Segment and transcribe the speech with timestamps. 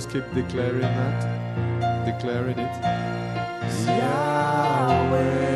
[0.00, 2.06] Just keep declaring that.
[2.06, 2.74] Declaring it.
[3.86, 5.49] Yahweh.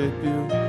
[0.00, 0.59] shape you.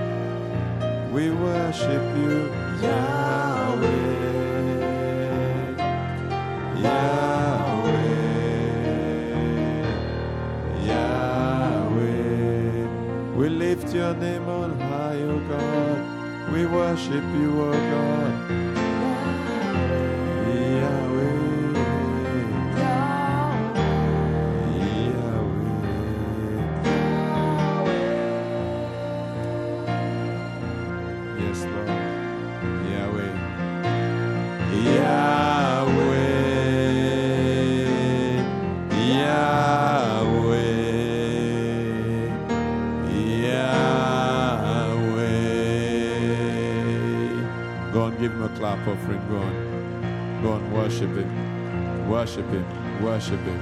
[53.21, 53.61] worship Him.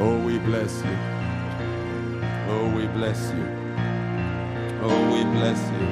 [0.00, 0.96] Oh, we bless you.
[2.48, 3.46] Oh, we bless you.
[4.82, 5.88] Oh, we bless you.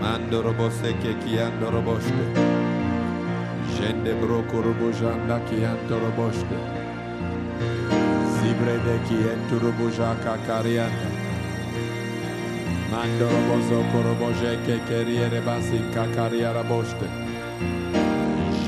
[0.00, 2.24] Mandoroboseke kiandoroboshke.
[3.76, 6.58] Jende brokorobojanda kiandoroboshke.
[8.36, 11.10] Zibrede kienturobojaka karianda.
[12.90, 17.31] Mandorobozokoroboje kekeriere basinka kariaraboshke.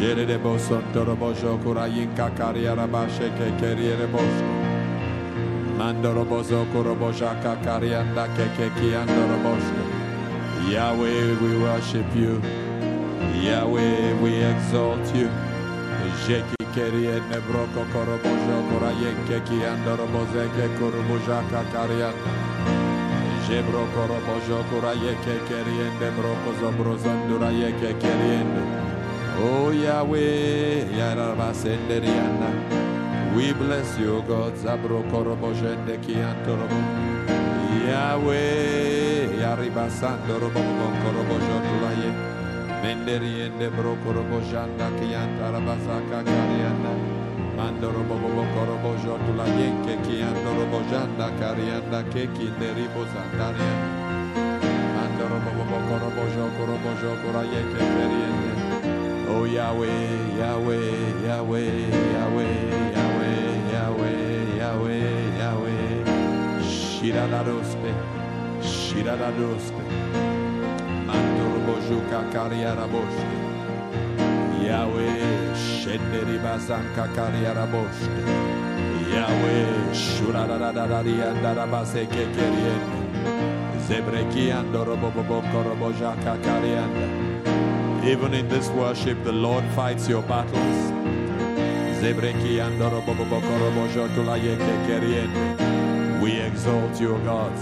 [0.04, 4.44] Jere de boson toro bojo kurayin kakaria rabashe ke keriere boso.
[5.78, 9.80] Mandoro bozo kuroboja kakarianda ke ke kiandoro boso.
[10.68, 12.36] Yahweh, we worship you.
[13.46, 15.30] Yahweh, we exalt you.
[16.26, 22.30] Jeki kerie nebroko korobojo kurayin ke kiandoro boze ke kuroboja kakarianda.
[23.48, 28.83] Jebro korobojo kuraye ke kerien debroko zobro zonduraye ke kerien.
[29.36, 33.34] Oh Yahweh, yaraba Yarabasenderiana.
[33.34, 34.54] We bless you, God.
[34.54, 36.78] Zabro Koroboshende Kiantorobo.
[37.88, 40.62] Yahweh, Yaribasandorobo
[41.02, 42.10] Koroboshotulaye.
[42.82, 46.92] Menderiende Brokoroboshanda Kiantarabasaka Kariana.
[47.56, 48.14] Mandorobo
[48.54, 53.88] Koroboshotulayeke Kiantorobojanda Karianda Keki Neribosandariana.
[54.94, 55.50] Mandorobo
[55.88, 58.43] Koroboshokoroboshokora Yeke Perienda.
[59.26, 62.56] Oh Yahweh, Yahweh, Yahweh, Yahweh,
[62.92, 66.04] Yahweh, Yahweh, Yahweh, Yahweh.
[66.62, 67.92] Shiradadoste,
[68.60, 69.84] Shiradadoste.
[71.06, 73.36] Mandorobojuka Kariaraboste.
[74.62, 78.24] Yahweh, Shenderi Bazanka Kariaraboste.
[79.14, 83.00] Yahweh, Shuradadadadi Andarabase Kekeriende.
[83.88, 87.23] Zebreki Andorobobo Korobojaka Karianda.
[88.06, 90.92] Even in this worship, the Lord fights your battles.
[96.22, 97.52] We exalt you, God.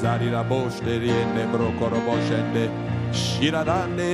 [3.12, 4.10] Shiradande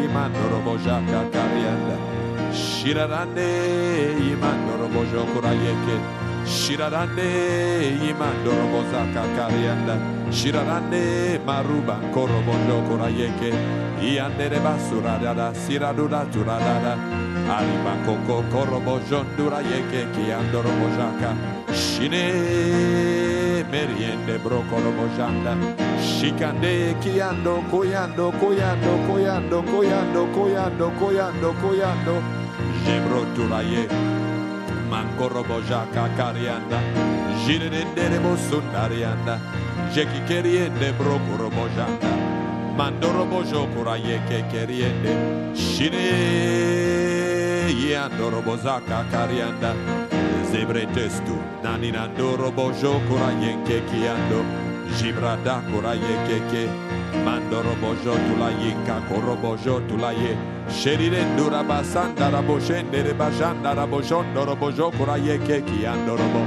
[0.00, 1.96] yimandorobojaka karianda.
[2.52, 3.48] Shiradande
[4.20, 5.96] yimandorobojo kurayeke.
[6.46, 7.28] Shirarande
[8.02, 9.96] yimandorobozaka karianda.
[10.30, 13.87] Shirarande maruba korobojo kurayeke.
[14.00, 16.96] Iandere basura dada siradura turadada.
[17.50, 21.34] Arriba koko korobo jondura yeke ki andoro mojaka.
[21.72, 25.56] Shine meriende brokoro mojanda.
[26.00, 32.14] Shikande kiando koyando koyando koyando koyando koyando koyando koyando.
[32.84, 33.88] Jebro turaye.
[34.90, 36.78] Mankoro bojaka karianda.
[37.44, 39.40] Jirendere bosundarianda.
[39.92, 42.17] Jeki keriende brokoro mojanda.
[42.78, 45.12] Mandoro bojo kuraye ke keriende.
[45.56, 46.04] Shine
[47.90, 49.74] yandoro bozaka karianda.
[50.50, 51.36] Zebre testu.
[51.64, 54.44] Naninandoro bojo kuraye ke kiando.
[54.96, 56.68] Jibrada kuraye keke.
[57.24, 60.36] Mandoro bojo tulayinka korobojo tulaye.
[60.70, 66.46] Sherire dura basanda raboshende rebajanda rabojondo robojo kuraye ke kiandorobo.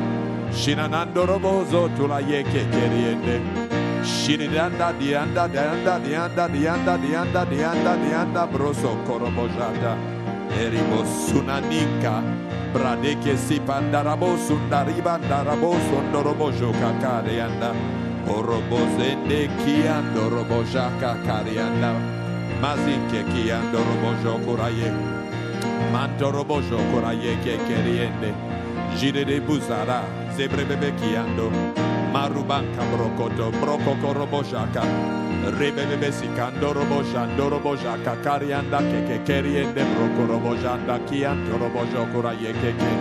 [0.54, 3.61] Shinanando robozo tulaye ke keriende.
[4.04, 9.96] Shiridanda dianda dianda dianda dianda dianda dianda dianda broso korobojada.
[10.58, 12.24] Erimo sunanika.
[12.74, 17.74] Bradeke sipandarabo sundariba darabo sondorobojo kakarianda.
[18.28, 21.94] Orobozende kiando robojaka karianda.
[22.62, 24.90] Mazinke kiando robojo kuraye.
[25.92, 28.34] Manto robojo kuraye ke keriende.
[28.98, 30.02] Jire de buzara.
[30.36, 31.52] Zebrebebe kiando.
[32.14, 34.84] Marubanka brokoto broko koroboshaka.
[35.58, 42.92] Rebebebe sikando roboshando roboshaka karianda keke keriende broko robojanda kianto robojokura yekeke.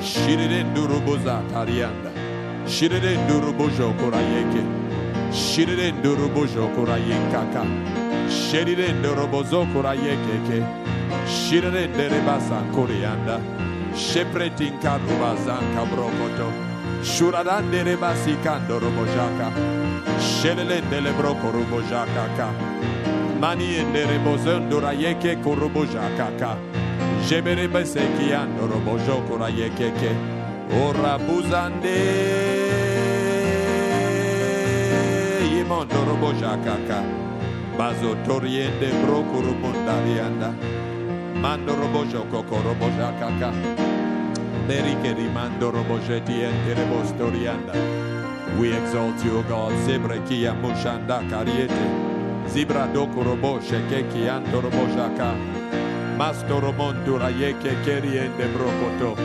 [0.00, 2.10] Shiriden durubuza tarianda.
[2.66, 4.62] Shiriden durubojokura yeke.
[5.32, 7.64] Shiriden durubojokura yekaka.
[8.30, 10.64] Shiriden durubozokura yekeke.
[11.26, 13.40] Shiriden derebasa korianda.
[13.94, 16.67] Shepretin karubazanka brokoto.
[17.02, 18.36] Shuradande rebasi
[18.80, 19.52] robojaka.
[20.18, 22.52] Shelelende lebroko robojaka ka.
[23.40, 26.56] Mani ende rebozondo rayeke korobojaka ka.
[27.28, 30.10] Jebere beseki ando robojoko rayeke ke.
[30.74, 31.98] Ora buzande.
[35.52, 37.02] Yimondo robojaka ka.
[37.78, 40.52] Bazo toriende broko robondarianda.
[41.40, 43.87] Mando robojoko korobojaka ka.
[44.68, 47.72] Berike rimando robojeti entere bostorianda.
[48.58, 49.72] We exalt you, God.
[49.86, 51.86] Zebrekia mushanda kariete.
[52.48, 55.34] Zibra doko robo shekeki anto robojaka.
[56.18, 59.16] Masto romontura yeke keriende brokoto.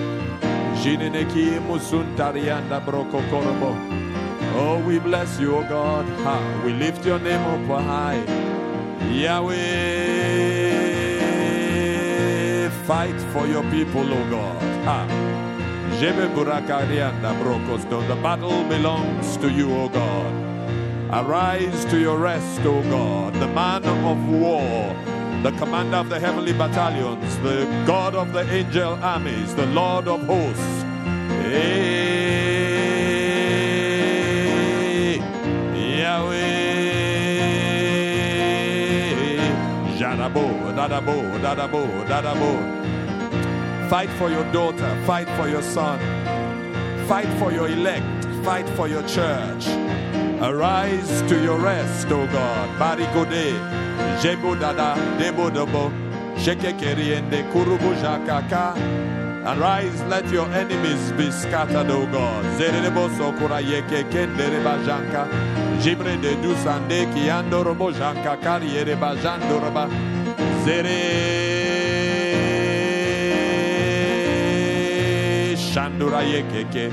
[0.81, 3.75] Jineneki musuntarianda broko korobo.
[4.55, 6.05] Oh, we bless you, O God.
[6.23, 8.23] Ha, we lift your name up high.
[9.11, 9.59] Yahweh,
[12.87, 14.61] fight for your people, O God.
[14.85, 15.32] Ha.
[18.09, 20.33] The battle belongs to you, O God.
[21.13, 24.93] Arise to your rest, O God, the man of war,
[25.43, 30.23] the commander of the heavenly battalions, the God of the angel armies, the Lord of
[30.25, 30.83] hosts.
[31.41, 31.93] Hey,
[35.99, 36.33] Yahweh,
[39.97, 42.82] Jadabo, Dadabo, Dadabo, Dadabo.
[43.93, 45.99] Fight for your daughter, fight for your son,
[47.07, 49.67] fight for your elect, fight for your church.
[50.41, 52.69] Arise to your rest, O God.
[52.79, 53.53] Barikode,
[54.19, 55.91] Jebo Dada, Debo Dobo,
[56.37, 58.73] Shekekeriende, Kurubu Jakaka.
[59.45, 62.43] Arise, let your enemies be scattered, O God.
[62.57, 65.27] Zerebo Sokura Yeke Kendere Bajanka,
[65.83, 69.87] Jibre de Dusande, Kiando Robo Janka, Kariere Bajando Roba,
[70.65, 71.52] Zere
[75.73, 76.91] Shandura Yekeke,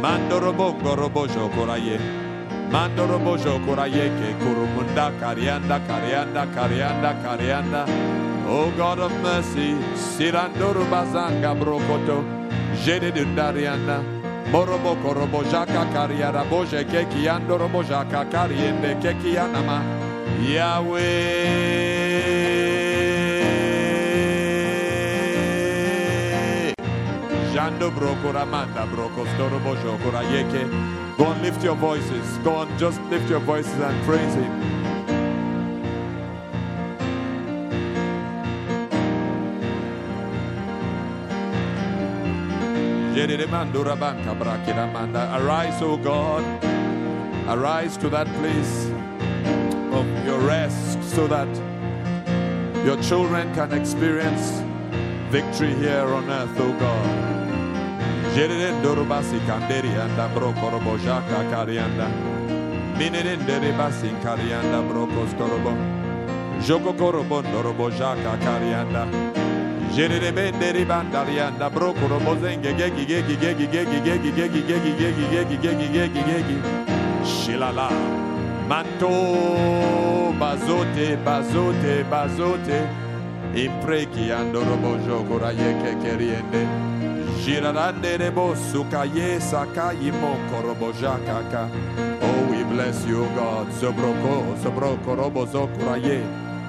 [0.00, 1.98] Mandoro Bongo Robo Jokoraye.
[2.70, 7.84] Mandoro bojo koraye ke kurumunda karianda karianda karianda karianda.
[8.48, 12.24] Oh God of mercy, Sirandoro Bazanga Brokoto,
[12.84, 14.02] Jede Dundariana,
[14.50, 19.82] Morobo Korobo Jaka Kariara Boje Keki Andorobo Jaka Kariende Keki Anama,
[20.42, 21.87] Yahweh.
[27.58, 29.24] Jando Broko Ramanda Broko.
[31.16, 32.38] Go on, lift your voices.
[32.44, 34.52] Go on, just lift your voices and praise Him.
[45.40, 46.44] Arise, O God.
[47.48, 48.86] Arise to that place
[49.98, 51.48] of your rest so that
[52.86, 54.62] your children can experience
[55.32, 57.47] victory here on earth, O God.
[58.46, 62.08] Dorobasi Kanderi and Broko Robojaka Karianda.
[62.96, 65.74] Minidin Deribasi Karianda Brokos Torobo.
[66.62, 69.08] Joko Korobo Dorobojaka Karianda.
[69.92, 76.22] Jerebende ribandarianda brokoro mozenge gegi gegi gegi gegi gegi gegi gegi gegi gegi gegi gegi
[76.28, 76.58] gegi
[77.24, 77.88] shilala
[78.68, 79.10] manto
[80.38, 82.78] bazote bazote bazote
[83.54, 86.62] impreki andorobo jokora yeke keriende
[87.48, 96.20] girarande rebo sukaye sakayi mokorobo oh we bless you god sobroko sobroko robo zokuraye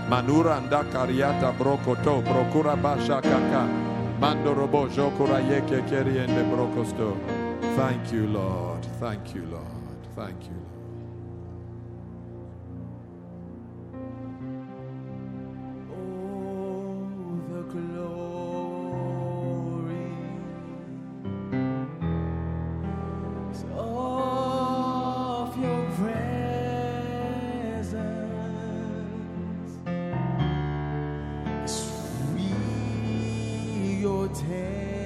[0.10, 3.68] Manura anda kariata brokoto brokura basha kaka
[4.22, 7.18] mando robo jokura yeke keriende brokosto.
[7.76, 8.84] Thank you, Lord.
[9.02, 10.00] Thank you, Lord.
[10.16, 10.69] Thank you, Lord.
[34.00, 34.99] your table.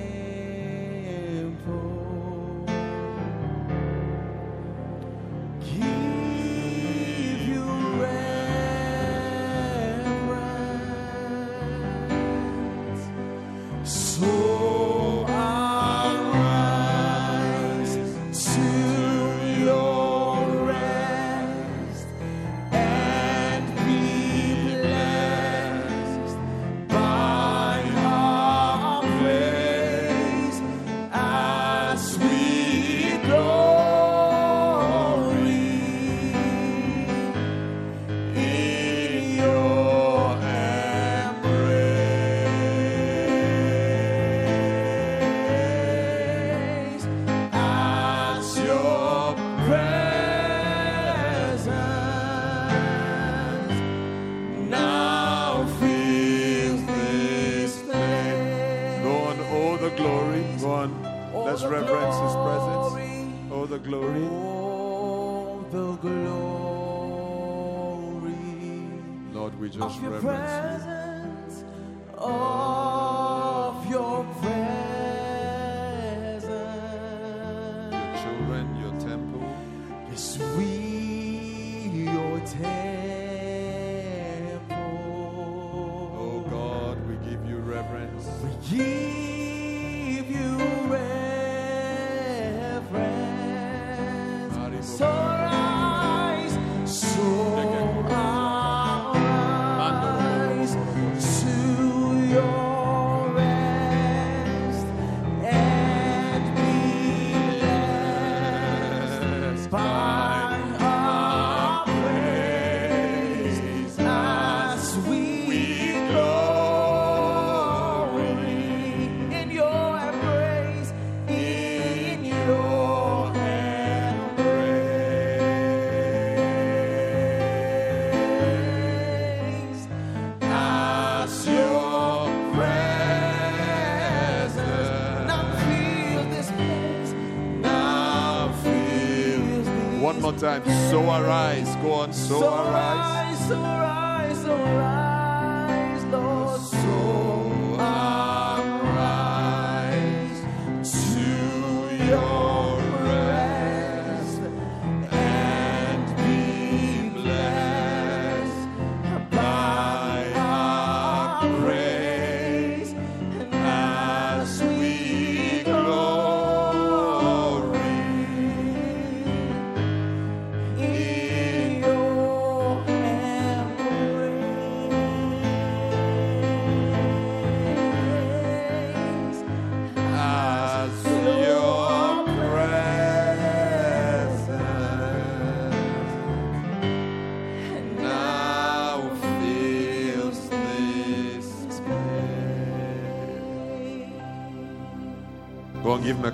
[140.44, 140.64] Time.
[140.92, 141.76] So arise.
[141.78, 142.14] Go on.
[142.14, 143.40] So, so arise.
[143.40, 145.02] rise, so rise, so rise,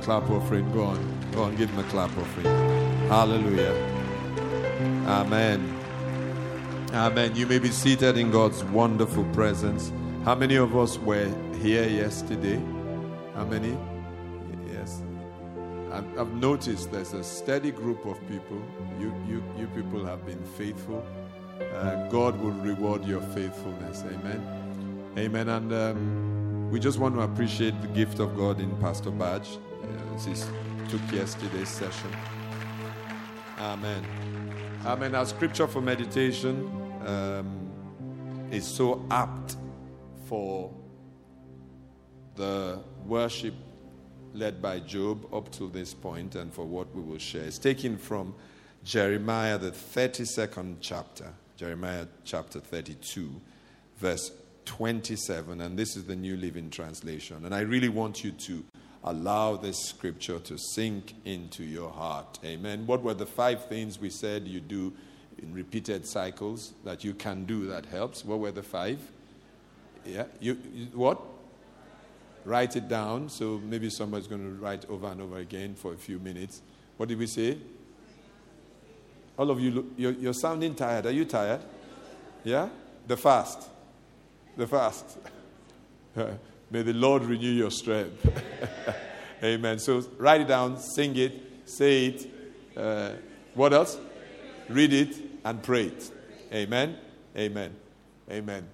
[0.10, 0.72] clap offering.
[0.72, 1.32] Go on.
[1.34, 2.48] Go on, give him a clap offering.
[3.10, 3.75] Hallelujah.
[5.06, 5.80] Amen.
[6.92, 7.36] Amen.
[7.36, 9.92] You may be seated in God's wonderful presence.
[10.25, 12.60] How many of us were here yesterday?
[13.36, 13.78] How many?
[14.74, 15.04] Yes.
[15.94, 18.60] I've, noticed there's a steady group of people.
[19.00, 21.06] You, you, you people have been faithful.
[21.75, 24.04] Uh, God will reward your faithfulness.
[24.08, 25.13] Amen.
[25.20, 25.50] Amen.
[25.50, 29.60] And um, we just want to appreciate the gift of God in Pastor Badge.
[30.25, 30.50] This
[30.89, 32.12] took yesterday's session.
[33.58, 34.05] Amen.
[34.86, 35.15] Amen.
[35.15, 36.69] Our scripture for meditation
[37.05, 37.69] um,
[38.51, 39.55] is so apt
[40.27, 40.74] for
[42.36, 43.53] the worship
[44.34, 47.43] led by Job up to this point and for what we will share.
[47.43, 48.36] It's taken from
[48.84, 53.29] Jeremiah, the 32nd chapter, Jeremiah chapter 32,
[53.98, 54.31] verse
[54.65, 55.62] 27.
[55.62, 57.46] And this is the New Living Translation.
[57.46, 58.63] And I really want you to
[59.03, 62.39] allow this scripture to sink into your heart.
[62.44, 62.86] Amen.
[62.86, 64.94] What were the five things we said you do
[65.38, 68.25] in repeated cycles that you can do that helps?
[68.25, 69.00] What were the five?
[70.06, 70.25] Yeah.
[70.39, 71.20] You, you what?
[72.46, 73.29] Write it down.
[73.29, 76.62] So maybe somebody's going to write over and over again for a few minutes.
[76.98, 77.58] What did we say?
[79.38, 81.06] All of you, look, you're, you're sounding tired.
[81.06, 81.62] Are you tired?
[82.44, 82.70] Yeah?
[83.08, 83.70] The fast.
[84.58, 85.18] The fast.
[86.71, 88.27] May the Lord renew your strength.
[89.43, 89.79] Amen.
[89.79, 92.29] So write it down, sing it, say it.
[92.77, 93.11] Uh,
[93.55, 93.97] what else?
[94.67, 96.11] Read it and pray it.
[96.53, 96.97] Amen.
[97.35, 97.75] Amen.
[98.29, 98.67] Amen.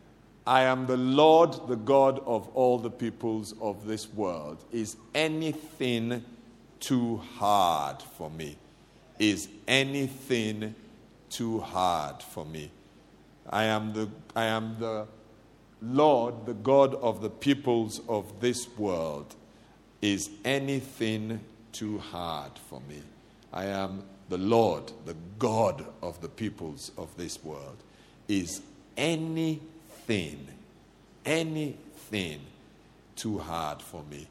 [0.47, 4.63] I am the Lord, the God of all the peoples of this world.
[4.71, 6.23] Is anything
[6.79, 8.57] too hard for me?
[9.17, 10.75] Is anything
[11.29, 12.69] too hard for me?
[13.49, 15.07] I am the, I am the
[15.85, 19.35] Lord, the God of the peoples of this world.
[20.01, 21.39] Is anything
[21.71, 23.01] too hard for me?
[23.51, 27.77] I am the Lord, the God of the peoples of this world.
[28.27, 28.61] Is
[28.97, 30.47] anything
[31.25, 32.39] anything,
[33.15, 34.27] too hard for me?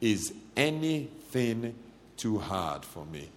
[0.00, 1.74] Is anything
[2.16, 3.28] too hard for me?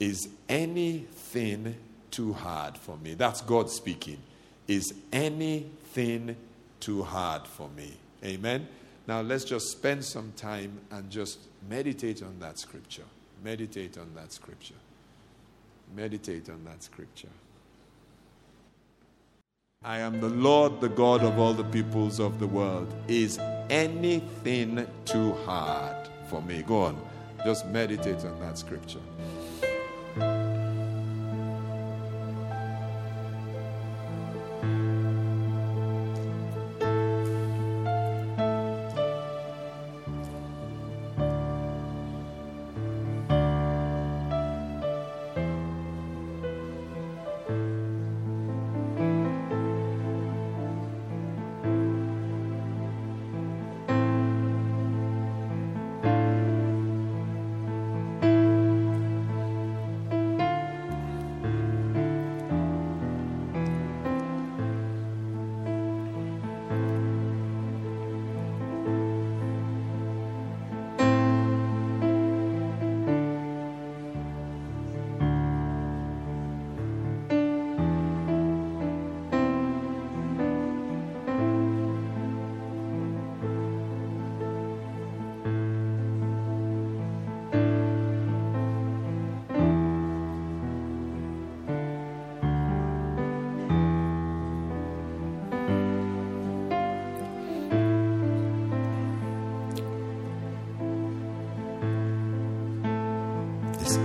[0.00, 1.76] Is anything
[2.10, 3.14] too hard for me?
[3.14, 4.18] That's God speaking.
[4.66, 6.36] Is anything
[6.82, 7.94] too hard for me?
[8.24, 8.66] Amen.
[9.06, 13.04] Now let's just spend some time and just meditate on that scripture.
[13.42, 14.74] Meditate on that scripture.
[15.94, 17.28] Meditate on that scripture.
[19.84, 22.92] I am the Lord, the God of all the peoples of the world.
[23.08, 23.38] Is
[23.70, 26.62] anything too hard for me?
[26.62, 27.02] Go on.
[27.44, 29.00] Just meditate on that scripture.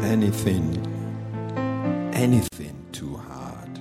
[0.08, 0.66] Anything,
[2.14, 3.78] anything too hard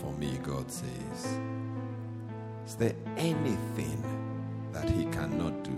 [0.00, 1.38] for me, God says?
[2.64, 4.00] Is there anything
[4.72, 5.76] that He cannot do?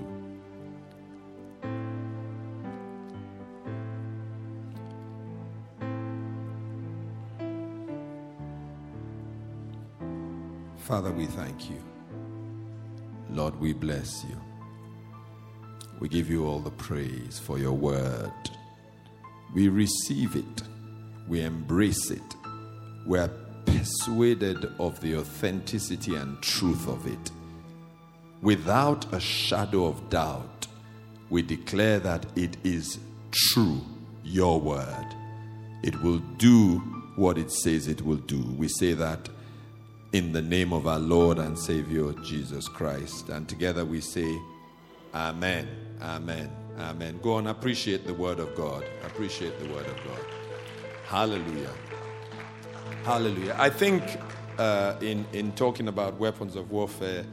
[10.76, 11.82] Father, we thank you.
[13.30, 14.38] Lord, we bless you.
[15.98, 18.32] We give you all the praise for your word.
[19.56, 20.62] We receive it,
[21.26, 22.36] we embrace it,
[23.06, 23.30] we are
[23.64, 27.30] persuaded of the authenticity and truth of it.
[28.42, 30.66] Without a shadow of doubt,
[31.30, 32.98] we declare that it is
[33.30, 33.80] true,
[34.22, 35.06] your word.
[35.82, 36.80] It will do
[37.16, 38.42] what it says it will do.
[38.58, 39.26] We say that
[40.12, 43.30] in the name of our Lord and Savior Jesus Christ.
[43.30, 44.38] And together we say,
[45.14, 45.66] Amen,
[46.02, 47.18] Amen, Amen.
[47.22, 48.84] Go on, appreciate the word of God.
[49.04, 50.20] Appreciate the word of God.
[51.06, 51.72] Hallelujah.
[53.04, 53.56] Hallelujah.
[53.58, 54.02] I think
[54.58, 57.24] uh, in, in talking about weapons of warfare,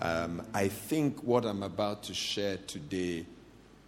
[0.00, 3.26] um, I think what I'm about to share today,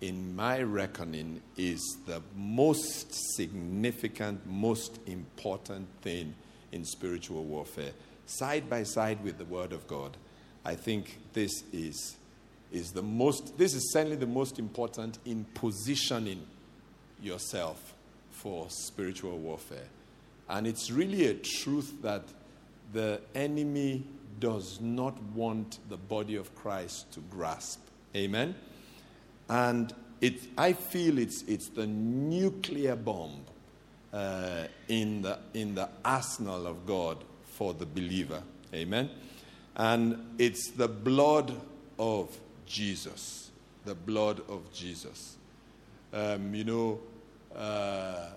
[0.01, 6.35] in my reckoning, is the most significant, most important thing
[6.73, 7.93] in spiritual warfare.
[8.27, 10.17] Side by side with the Word of God,
[10.65, 12.17] I think this is
[12.75, 16.45] is the most, this is certainly the most important in positioning
[17.23, 17.95] yourself
[18.31, 19.87] for spiritual warfare.
[20.49, 22.25] And it's really a truth that
[22.93, 24.05] the enemy
[24.41, 27.81] does not want the body of Christ to grasp.
[28.15, 28.55] Amen?
[29.49, 33.45] And it, I feel it's, it's the nuclear bomb
[34.13, 38.43] uh, in, the, in the arsenal of God for the believer.
[38.75, 39.11] Amen?
[39.77, 41.55] And it's the blood
[41.99, 43.51] of Jesus,
[43.85, 45.37] the blood of Jesus.
[46.13, 47.01] Um, you know,
[47.57, 48.31] uh,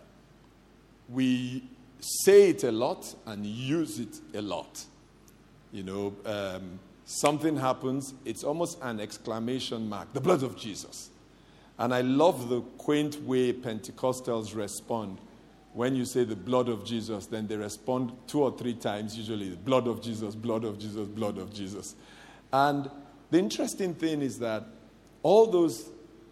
[1.09, 1.63] we
[1.99, 4.83] say it a lot and use it a lot.
[5.71, 11.09] You know, um, something happens, it's almost an exclamation mark the blood of Jesus.
[11.79, 15.19] And I love the quaint way Pentecostals respond.
[15.73, 19.49] When you say the blood of Jesus, then they respond two or three times, usually
[19.49, 21.95] the blood of Jesus, blood of Jesus, blood of Jesus.
[22.51, 22.89] And
[23.29, 24.63] the interesting thing is that
[25.23, 25.89] all those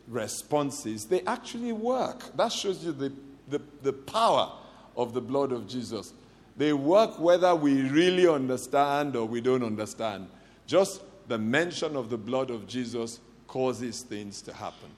[0.08, 2.36] responses, they actually work.
[2.36, 3.12] That shows you the,
[3.48, 4.52] the, the power
[4.96, 6.14] of the blood of Jesus.
[6.58, 10.28] They work whether we really understand or we don't understand.
[10.68, 14.90] Just the mention of the blood of Jesus causes things to happen.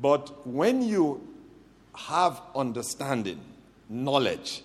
[0.00, 1.26] But when you
[1.94, 3.40] have understanding,
[3.88, 4.62] knowledge,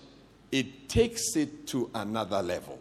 [0.50, 2.78] it takes it to another level.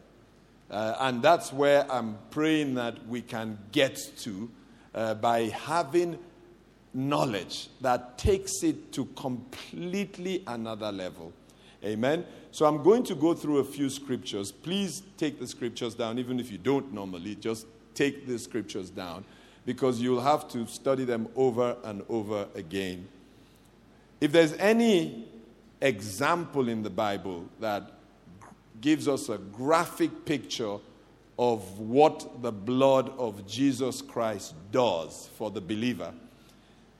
[0.71, 4.49] Uh, and that's where I'm praying that we can get to
[4.95, 6.17] uh, by having
[6.93, 11.33] knowledge that takes it to completely another level.
[11.83, 12.25] Amen.
[12.51, 14.51] So I'm going to go through a few scriptures.
[14.51, 19.25] Please take the scriptures down, even if you don't normally, just take the scriptures down
[19.65, 23.07] because you'll have to study them over and over again.
[24.19, 25.27] If there's any
[25.81, 27.91] example in the Bible that
[28.81, 30.77] gives us a graphic picture
[31.39, 36.13] of what the blood of Jesus Christ does for the believer.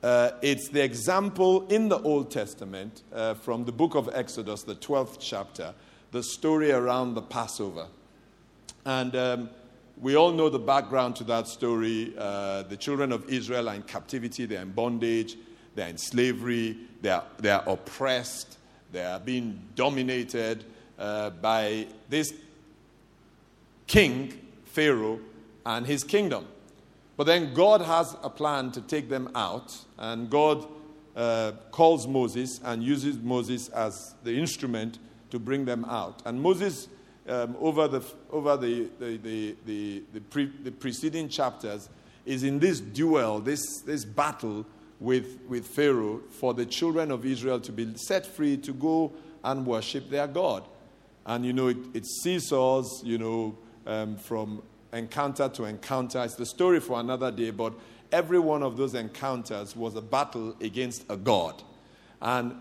[0.02, 4.76] Uh, it's the example in the Old Testament uh, from the book of Exodus, the
[4.76, 5.74] 12th chapter,
[6.12, 7.86] the story around the Passover.
[8.84, 9.50] And um,
[10.00, 12.16] we all know the background to that story.
[12.18, 15.38] Uh, the children of Israel are in captivity, they're in bondage,
[15.76, 18.58] they're in slavery, they're, they're oppressed,
[18.92, 20.66] they are being dominated
[21.02, 22.32] uh, by this
[23.88, 24.32] king,
[24.66, 25.20] Pharaoh,
[25.66, 26.46] and his kingdom.
[27.18, 30.66] But then God has a plan to take them out, and God
[31.16, 35.00] uh, calls Moses and uses Moses as the instrument
[35.32, 36.22] to bring them out.
[36.26, 36.88] And Moses,
[37.28, 41.90] um, over, the, over the, the, the, the, the, pre, the, preceding chapters,
[42.26, 44.66] is in this duel, this, this battle
[45.00, 49.12] with, with Pharaoh for the children of Israel to be set free to go
[49.44, 50.64] and worship their God.
[51.26, 54.62] And, you know, it, it seesaws, you know, um, from
[54.94, 56.24] encounter to encounter.
[56.24, 57.74] It's the story for another day, but
[58.12, 61.62] every one of those encounters was a battle against a god.
[62.22, 62.56] And,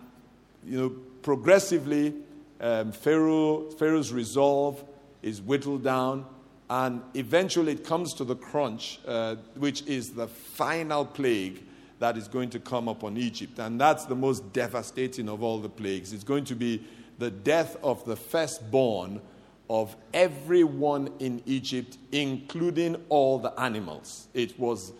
[0.64, 0.88] you know,
[1.22, 2.14] progressively,
[2.60, 4.84] um, Pharaoh, Pharaoh's resolve
[5.22, 6.26] is whittled down,
[6.68, 11.62] and eventually it comes to the crunch, uh, which is the final plague
[11.98, 13.58] that is going to come upon Egypt.
[13.58, 16.12] And that's the most devastating of all the plagues.
[16.12, 16.82] It's going to be
[17.20, 19.20] the death of the firstborn
[19.68, 24.26] of everyone in Egypt, including all the animals.
[24.34, 24.92] It was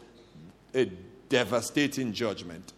[0.75, 0.85] a
[1.29, 2.75] devastating judgment.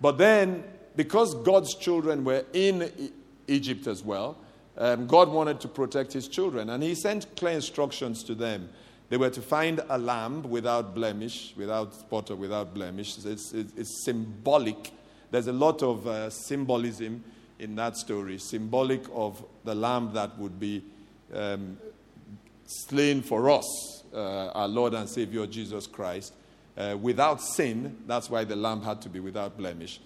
[0.00, 0.64] But then,
[0.96, 3.12] because God's children were in
[3.46, 4.38] Egypt as well,
[4.78, 8.70] um, God wanted to protect his children, and he sent clear instructions to them.
[9.10, 13.18] They were to find a lamb without blemish, without spot or without blemish.
[13.18, 14.90] It's, it's, it's symbolic.
[15.30, 17.22] There's a lot of uh, symbolism
[17.58, 20.82] in that story, symbolic of the lamb that would be
[21.32, 21.78] um,
[22.66, 26.32] slain for us, uh, our Lord and Savior Jesus Christ,
[26.76, 27.96] uh, without sin.
[28.06, 30.00] That's why the lamb had to be without blemish.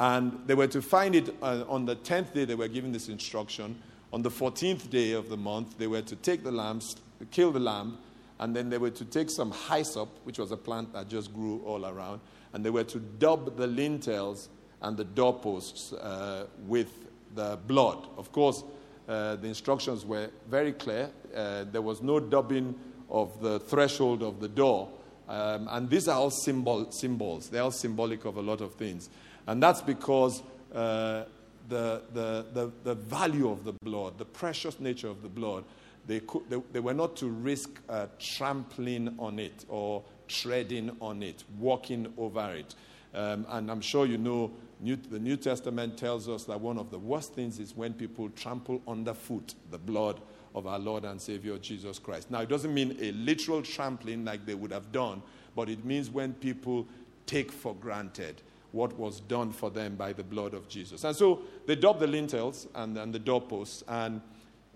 [0.00, 3.08] And they were to find it uh, on the 10th day, they were given this
[3.08, 3.80] instruction.
[4.12, 6.96] On the 14th day of the month, they were to take the lambs,
[7.30, 7.98] kill the lamb,
[8.40, 11.62] and then they were to take some hyssop, which was a plant that just grew
[11.64, 12.20] all around,
[12.52, 14.48] and they were to dub the lintels
[14.82, 16.90] and the doorposts uh, with
[17.34, 18.06] the blood.
[18.16, 18.62] Of course,
[19.08, 21.10] uh, the instructions were very clear.
[21.34, 22.74] Uh, there was no dubbing
[23.10, 24.88] of the threshold of the door,
[25.28, 27.48] Um, and these are all symbol, symbols.
[27.48, 29.08] They're all symbolic of a lot of things.
[29.46, 30.42] And that's because
[30.74, 31.24] uh,
[31.68, 35.64] the, the, the, the, value of the blood, the precious nature of the blood,
[36.06, 41.44] they, they, they were not to risk uh, trampling on it or treading on it,
[41.58, 42.74] walking over it.
[43.14, 44.50] Um, and I'm sure you know
[44.82, 48.28] New, the New Testament tells us that one of the worst things is when people
[48.30, 50.20] trample underfoot the blood
[50.54, 52.30] of our Lord and Savior Jesus Christ.
[52.30, 55.22] Now, it doesn't mean a literal trampling like they would have done,
[55.54, 56.86] but it means when people
[57.26, 58.42] take for granted
[58.72, 61.04] what was done for them by the blood of Jesus.
[61.04, 64.20] And so they daub the lintels and, and the doorposts, and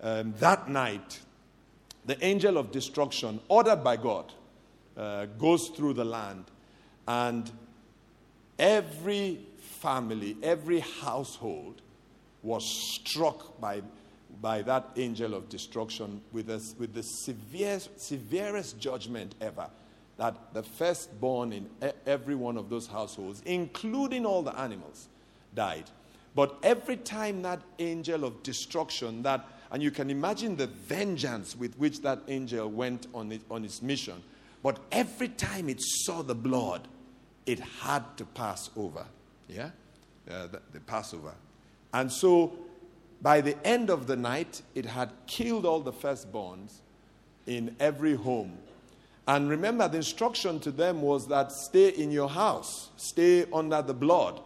[0.01, 1.19] um, that night,
[2.05, 4.31] the angel of destruction, ordered by God,
[4.95, 6.45] uh, goes through the land,
[7.07, 7.51] and
[8.57, 9.39] every
[9.87, 11.81] family, every household
[12.43, 13.81] was struck by,
[14.41, 19.69] by that angel of destruction with, a, with the severe, severest judgment ever.
[20.17, 21.69] That the firstborn in
[22.05, 25.07] every one of those households, including all the animals,
[25.55, 25.89] died.
[26.35, 31.73] But every time that angel of destruction, that, and you can imagine the vengeance with
[31.77, 34.21] which that angel went on, it, on its mission,
[34.61, 36.89] but every time it saw the blood,
[37.45, 39.05] it had to pass over.
[39.47, 39.69] Yeah?
[40.29, 41.33] Uh, the, the Passover.
[41.93, 42.57] And so
[43.21, 46.79] by the end of the night, it had killed all the firstborns
[47.45, 48.57] in every home.
[49.27, 53.93] And remember, the instruction to them was that stay in your house, stay under the
[53.93, 54.41] blood.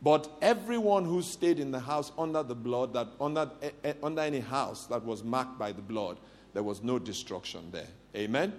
[0.00, 4.22] But everyone who stayed in the house under the blood, that under, eh, eh, under
[4.22, 6.18] any house that was marked by the blood,
[6.54, 7.88] there was no destruction there.
[8.14, 8.52] Amen?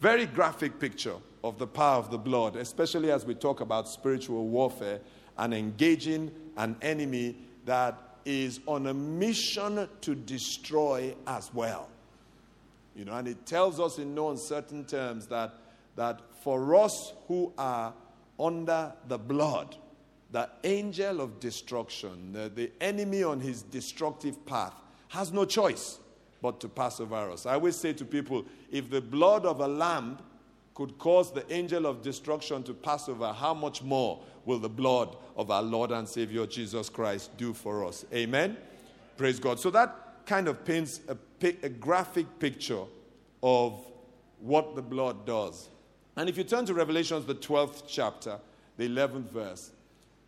[0.00, 1.16] Very graphic picture
[1.48, 5.00] of the power of the blood, especially as we talk about spiritual warfare
[5.38, 11.88] and engaging an enemy that is on a mission to destroy as well.
[12.94, 15.54] You know, and it tells us in no uncertain terms that,
[15.96, 17.92] that for us who are
[18.40, 19.76] under the blood,
[20.32, 24.74] the angel of destruction, the, the enemy on his destructive path,
[25.08, 25.98] has no choice
[26.42, 27.46] but to pass over us.
[27.46, 30.18] I always say to people if the blood of a lamb
[30.76, 35.16] could cause the angel of destruction to pass over, how much more will the blood
[35.34, 38.04] of our Lord and Savior Jesus Christ do for us?
[38.12, 38.58] Amen?
[39.16, 39.58] Praise God.
[39.58, 41.16] So that kind of paints a,
[41.62, 42.82] a graphic picture
[43.42, 43.80] of
[44.38, 45.70] what the blood does.
[46.14, 48.38] And if you turn to Revelations, the 12th chapter,
[48.76, 49.70] the 11th verse,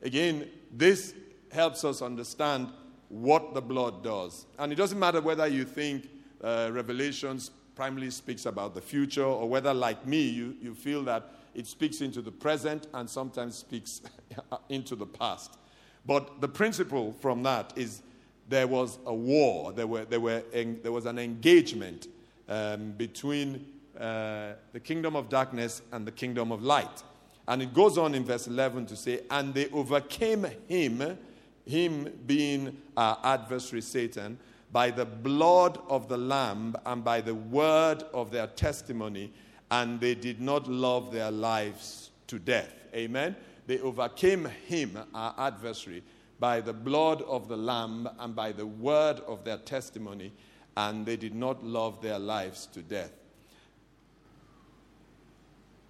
[0.01, 1.13] again, this
[1.53, 2.69] helps us understand
[3.11, 4.47] what the blood does.
[4.59, 6.09] And it doesn't matter whether you think
[6.43, 11.31] uh, Revelations primarily speaks about the future, or whether, like me, you, you feel that
[11.55, 14.03] it speaks into the present and sometimes speaks
[14.69, 15.57] into the past.
[16.05, 18.03] But the principle from that is
[18.49, 22.09] there was a war, there, were, there, were, there was an engagement
[22.49, 23.65] um, between
[23.97, 27.05] uh, the kingdom of darkness and the kingdom of light.
[27.47, 31.17] And it goes on in verse 11 to say, And they overcame him,
[31.65, 34.37] him being our adversary Satan,
[34.73, 39.33] by the blood of the Lamb and by the word of their testimony,
[39.71, 42.73] and they did not love their lives to death.
[42.95, 43.37] Amen.
[43.67, 46.03] They overcame him, our adversary,
[46.39, 50.33] by the blood of the Lamb and by the word of their testimony,
[50.77, 53.13] and they did not love their lives to death.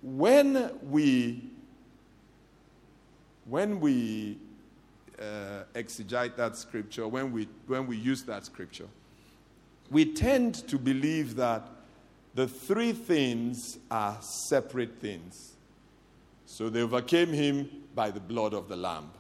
[0.03, 1.51] When we
[3.45, 4.39] when we
[5.21, 8.89] uh, exegete that scripture, when we, when we use that scripture,
[9.91, 11.67] we tend to believe that
[12.35, 15.55] the three things are separate things.
[16.47, 19.11] So they overcame him by the blood of the Lamb,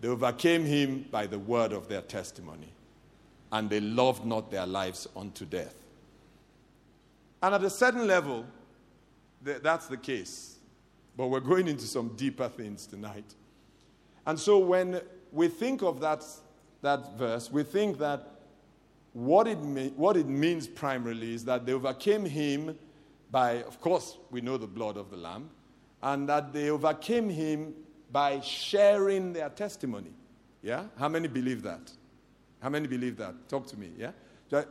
[0.00, 2.72] they overcame him by the word of their testimony,
[3.52, 5.74] and they loved not their lives unto death.
[7.42, 8.46] And at a certain level,
[9.42, 10.56] that's the case.
[11.16, 13.34] But we're going into some deeper things tonight.
[14.26, 15.00] And so when
[15.32, 16.24] we think of that,
[16.82, 18.26] that verse, we think that
[19.12, 19.58] what it,
[19.96, 22.78] what it means primarily is that they overcame him
[23.30, 25.50] by, of course, we know the blood of the Lamb,
[26.02, 27.74] and that they overcame him
[28.10, 30.12] by sharing their testimony.
[30.62, 30.84] Yeah?
[30.98, 31.92] How many believe that?
[32.60, 33.48] How many believe that?
[33.48, 34.12] Talk to me, yeah?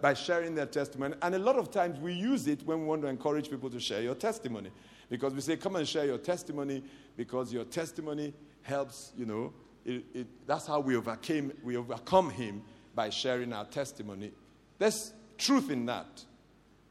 [0.01, 1.15] By sharing their testimony.
[1.21, 3.79] And a lot of times we use it when we want to encourage people to
[3.79, 4.71] share your testimony.
[5.09, 6.83] Because we say, come and share your testimony,
[7.15, 8.33] because your testimony
[8.63, 9.54] helps, you know,
[9.86, 12.62] it, it, that's how we overcame, we overcome him
[12.95, 14.32] by sharing our testimony.
[14.78, 16.24] There's truth in that.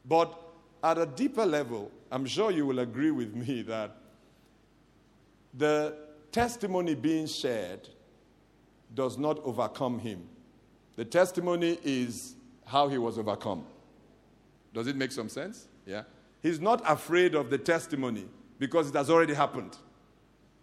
[0.05, 0.39] But
[0.83, 3.95] at a deeper level, I'm sure you will agree with me that
[5.53, 5.95] the
[6.31, 7.87] testimony being shared
[8.93, 10.27] does not overcome him.
[10.95, 13.63] The testimony is how he was overcome.
[14.73, 15.67] Does it make some sense?
[15.85, 16.03] Yeah.
[16.43, 18.25] he's not afraid of the testimony
[18.59, 19.75] because it has already happened.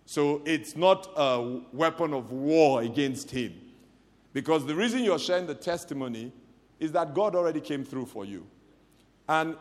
[0.06, 3.52] So it's not a weapon of war against him.
[4.32, 6.32] Because the reason you're sharing the testimony
[6.78, 8.46] is that God already came through for you.
[9.28, 9.56] And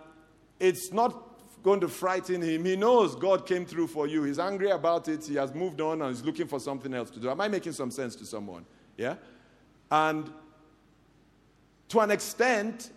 [0.59, 2.63] it's not going to frighten him.
[2.63, 4.23] He knows God came through for you.
[4.23, 5.25] He's angry about it.
[5.25, 7.29] He has moved on and he's looking for something else to do.
[7.29, 8.65] Am I making some sense to someone?
[8.97, 9.15] Yeah?
[9.89, 10.31] And
[11.89, 12.91] to an extent,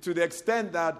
[0.00, 0.96] to the extent that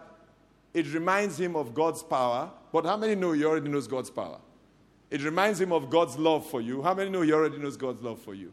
[0.72, 2.50] it reminds him of God's power.
[2.72, 4.40] But how many know he already knows God's power?
[5.10, 6.82] It reminds him of God's love for you.
[6.82, 8.52] How many know he already knows God's love for you?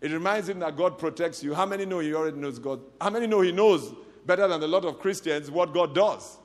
[0.00, 1.54] It reminds him that God protects you.
[1.54, 2.80] How many know he already knows God?
[3.00, 3.92] How many know he knows
[4.24, 6.38] better than a lot of Christians what God does?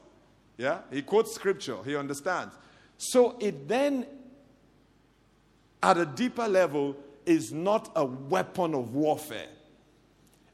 [0.57, 0.79] Yeah?
[0.91, 2.55] He quotes scripture, he understands.
[2.97, 4.07] So it then,
[5.81, 9.49] at a deeper level, is not a weapon of warfare.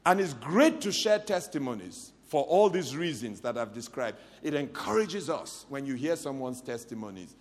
[0.04, 4.18] And it's great to share testimonies for all these reasons that I've described.
[4.42, 7.34] It encourages us when you hear someone's testimonies.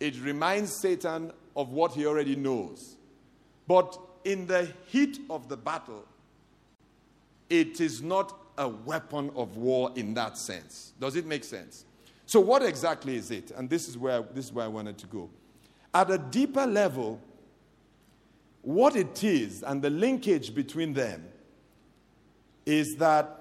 [0.00, 2.96] It reminds Satan of what he already knows.
[3.68, 6.04] But in the heat of the battle,
[7.48, 10.92] it is not a weapon of war in that sense.
[10.98, 11.84] Does it make sense?
[12.26, 13.50] So, what exactly is it?
[13.50, 15.30] And this is where, this is where I wanted to go.
[15.92, 17.20] At a deeper level,
[18.62, 21.24] what it is and the linkage between them
[22.66, 23.36] is that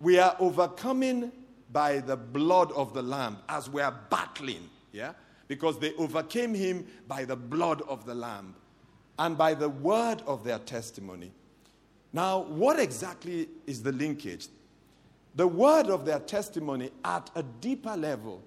[0.00, 1.32] we are overcoming
[1.72, 5.12] by the blood of the Lamb as we are battling, yeah?
[5.46, 8.54] Because they overcame him by the blood of the Lamb
[9.18, 11.32] and by the word of their testimony.
[12.12, 14.48] Now, what exactly is the linkage?
[15.38, 18.42] the word of their testimony at a deeper level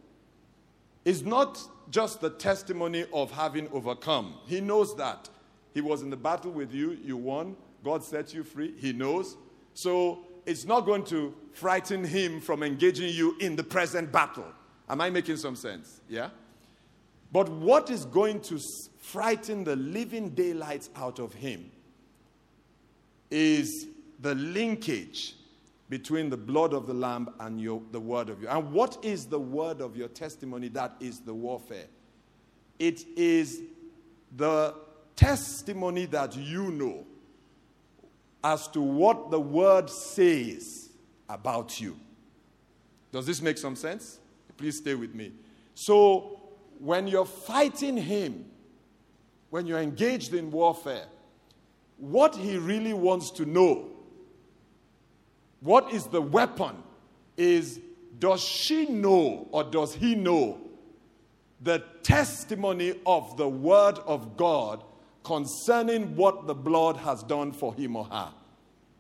[1.06, 1.58] is not
[1.90, 4.36] just the testimony of having overcome.
[4.46, 5.30] He knows that.
[5.74, 9.38] He was in the battle with you, you won, God set you free, he knows.
[9.74, 14.46] So it's not going to frighten him from engaging you in the present battle.
[14.92, 16.02] Am I making some sense?
[16.10, 16.30] Yeah?
[17.32, 18.60] But what is going to
[19.00, 21.72] frighten the living daylights out of him
[23.30, 23.88] is
[24.20, 25.36] the linkage
[25.88, 28.50] between the blood of the lamb and your, the word of you.
[28.50, 30.68] And what is the word of your testimony?
[30.68, 31.88] That is the warfare.
[32.78, 33.62] It is
[34.36, 34.76] the
[35.16, 37.06] testimony that you know
[38.44, 40.90] as to what the word says
[41.30, 41.98] about you.
[43.14, 44.21] Does this make some sense?
[44.62, 45.32] Please stay with me.
[45.74, 46.40] So,
[46.78, 48.46] when you're fighting him,
[49.50, 51.06] when you're engaged in warfare,
[51.98, 53.88] what he really wants to know
[55.62, 56.76] what is the weapon?
[57.38, 57.80] Is
[58.20, 60.60] does she know or does he know
[61.60, 64.84] the testimony of the word of God
[65.24, 68.32] concerning what the blood has done for him or her?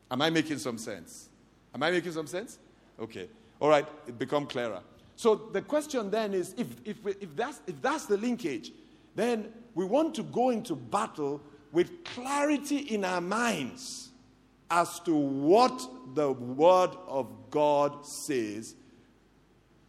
[0.09, 1.29] Am I making some sense?
[1.75, 2.57] Am I making some sense?
[2.99, 3.27] Okay.
[3.59, 4.81] All right, it become clearer.
[5.21, 8.71] So the question then is if, if, if, that's, if that's the linkage,
[9.13, 14.09] then we want to go into battle with clarity in our minds
[14.71, 18.73] as to what the Word of God says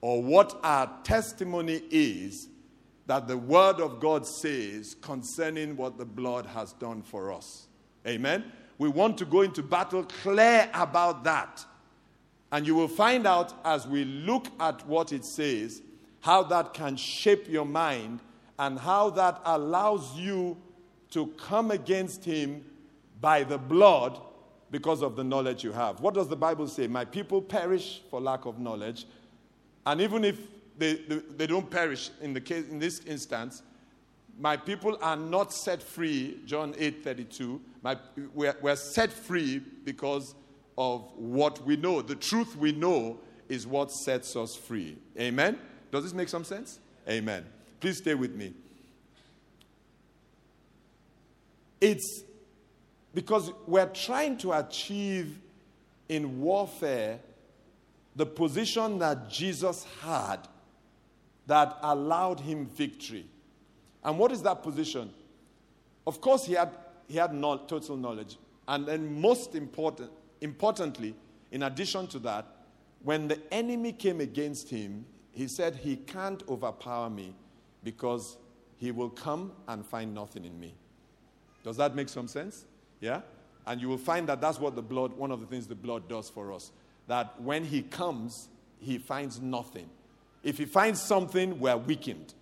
[0.02, 2.48] or what our testimony is
[3.06, 7.68] that the Word of God says concerning what the blood has done for us.
[8.06, 8.52] Amen?
[8.76, 11.64] We want to go into battle clear about that.
[12.52, 15.82] And you will find out as we look at what it says,
[16.20, 18.20] how that can shape your mind
[18.58, 20.56] and how that allows you
[21.10, 22.64] to come against Him
[23.20, 24.20] by the blood
[24.70, 26.00] because of the knowledge you have.
[26.00, 26.86] What does the Bible say?
[26.86, 29.06] My people perish for lack of knowledge.
[29.86, 30.38] And even if
[30.78, 33.62] they, they, they, don't perish in, the case, in this instance,
[34.38, 37.60] my people are not set free, John 8 32.
[37.82, 37.96] My,
[38.34, 40.34] we're, we're set free because
[40.76, 42.02] of what we know.
[42.02, 43.18] The truth we know
[43.48, 44.96] is what sets us free.
[45.18, 45.58] Amen?
[45.90, 46.78] Does this make some sense?
[47.08, 47.44] Amen.
[47.80, 48.54] Please stay with me.
[51.80, 52.22] It's
[53.14, 55.38] because we're trying to achieve
[56.08, 57.18] in warfare
[58.14, 60.38] the position that Jesus had
[61.46, 63.26] that allowed him victory.
[64.04, 65.12] And what is that position?
[66.06, 66.70] Of course, he had,
[67.08, 68.36] he had no, total knowledge.
[68.66, 70.10] And then, most important,
[70.42, 71.14] importantly,
[71.50, 72.46] in addition to that,
[73.02, 77.34] when the enemy came against him, he said, He can't overpower me
[77.82, 78.36] because
[78.76, 80.74] he will come and find nothing in me.
[81.64, 82.64] Does that make some sense?
[83.00, 83.22] Yeah?
[83.66, 86.08] And you will find that that's what the blood, one of the things the blood
[86.08, 86.72] does for us.
[87.06, 88.48] That when he comes,
[88.80, 89.88] he finds nothing.
[90.42, 92.34] If he finds something, we're weakened.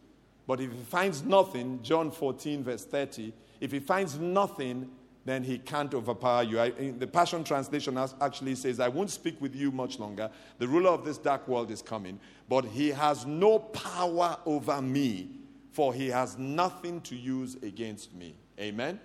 [0.46, 4.90] But if he finds nothing, John 14, verse 30, if he finds nothing,
[5.24, 6.60] then he can't overpower you.
[6.60, 10.30] I, the Passion Translation actually says, I won't speak with you much longer.
[10.58, 12.18] The ruler of this dark world is coming,
[12.48, 15.28] but he has no power over me,
[15.72, 18.34] for he has nothing to use against me.
[18.58, 18.98] Amen?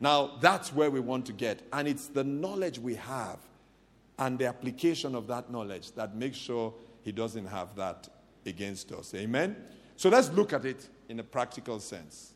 [0.00, 1.62] Now, that's where we want to get.
[1.72, 3.38] And it's the knowledge we have
[4.18, 8.08] and the application of that knowledge that makes sure he doesn't have that
[8.44, 9.14] against us.
[9.14, 9.56] Amen?
[9.96, 12.34] So let's look at it in a practical sense.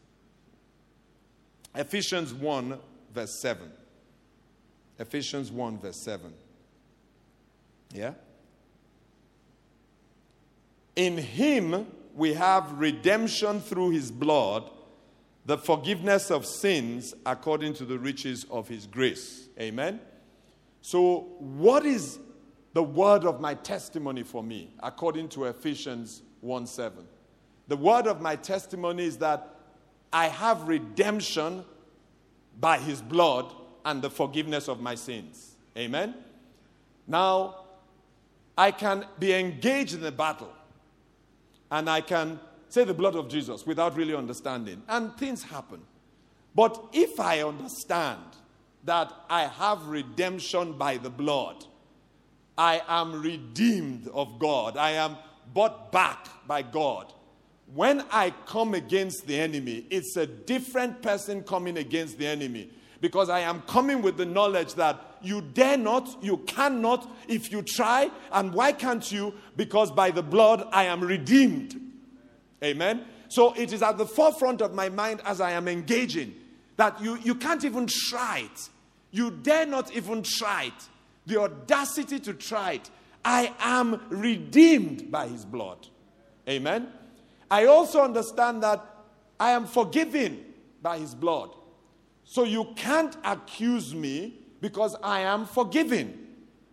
[1.75, 2.79] Ephesians 1
[3.17, 3.73] verse 7.
[4.99, 6.33] Ephesians 1, verse 7.
[7.95, 8.13] Yeah?
[10.95, 14.71] In him we have redemption through his blood,
[15.47, 19.49] the forgiveness of sins according to the riches of his grace.
[19.59, 19.99] Amen?
[20.83, 22.19] So, what is
[22.75, 27.03] the word of my testimony for me, according to Ephesians 1 7?
[27.69, 29.55] The word of my testimony is that
[30.13, 31.65] I have redemption
[32.59, 33.53] by his blood
[33.85, 35.57] and the forgiveness of my sins.
[35.77, 36.15] Amen?
[37.07, 37.67] Now,
[38.57, 40.53] I can be engaged in a battle
[41.71, 45.81] and I can say the blood of Jesus without really understanding, and things happen.
[46.55, 48.23] But if I understand
[48.85, 51.65] that I have redemption by the blood,
[52.57, 55.17] I am redeemed of God, I am
[55.53, 57.13] bought back by God,
[57.75, 62.71] when I come against the enemy, it's a different person coming against the enemy.
[63.01, 67.63] Because I am coming with the knowledge that you dare not, you cannot if you
[67.63, 68.11] try.
[68.33, 69.35] And why can't you?
[69.57, 71.81] Because by the blood I am redeemed.
[72.65, 73.05] Amen.
[73.29, 76.35] So it is at the forefront of my mind as I am engaging
[76.77, 78.69] that you, you can't even try it.
[79.11, 80.89] You dare not even try it.
[81.27, 82.91] The audacity to try it.
[83.25, 85.89] I am redeemed by his blood.
[86.49, 86.89] Amen.
[87.51, 88.85] I also understand that
[89.39, 90.45] I am forgiven
[90.83, 91.51] by his blood.
[92.25, 96.27] So you can't accuse me because I am forgiven.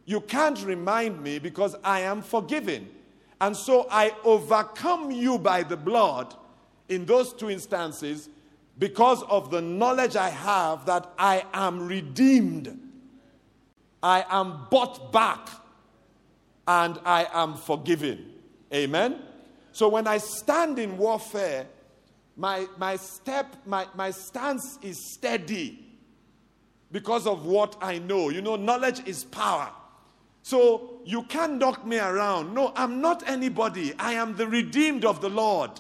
[0.06, 2.90] You can't remind me because I am forgiven.
[3.40, 6.36] And so I overcome you by the blood
[6.90, 8.30] in those two instances
[8.80, 12.80] because of the knowledge I have that I am redeemed.
[14.02, 15.50] I am bought back
[16.68, 18.32] and I am forgiven.
[18.74, 19.20] Amen.
[19.74, 21.66] So when I stand in warfare,
[22.38, 25.84] my, my step, my, my stance is steady
[26.92, 28.30] because of what I know.
[28.30, 29.72] You know, knowledge is power.
[30.44, 32.54] So you can't knock me around.
[32.54, 33.94] No, I'm not anybody.
[33.98, 35.72] I am the redeemed of the Lord.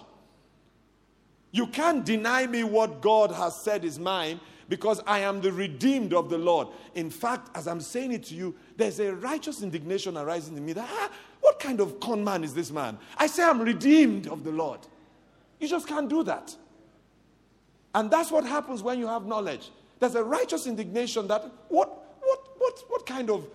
[1.52, 4.39] You can't deny me what God has said is mine
[4.70, 6.70] because I am the redeemed of the Lord.
[6.96, 10.74] In fact, as I'm saying it to you, there's a righteous indignation arising in me
[10.74, 11.12] that, ah,
[11.44, 12.98] what kind of con man is this man?
[13.18, 14.80] I say I'm redeemed of the Lord.
[15.60, 16.56] You just can't do that.
[17.94, 19.70] And that's what happens when you have knowledge.
[20.00, 23.46] There's a righteous indignation that, what, what, what, what kind of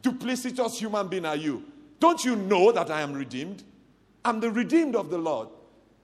[0.00, 1.64] duplicitous human being are you?
[2.00, 3.62] Don't you know that I am redeemed?
[4.24, 5.48] I'm the redeemed of the Lord.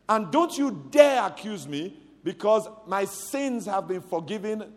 [0.07, 4.70] And don't you dare accuse me because my sins have been forgiven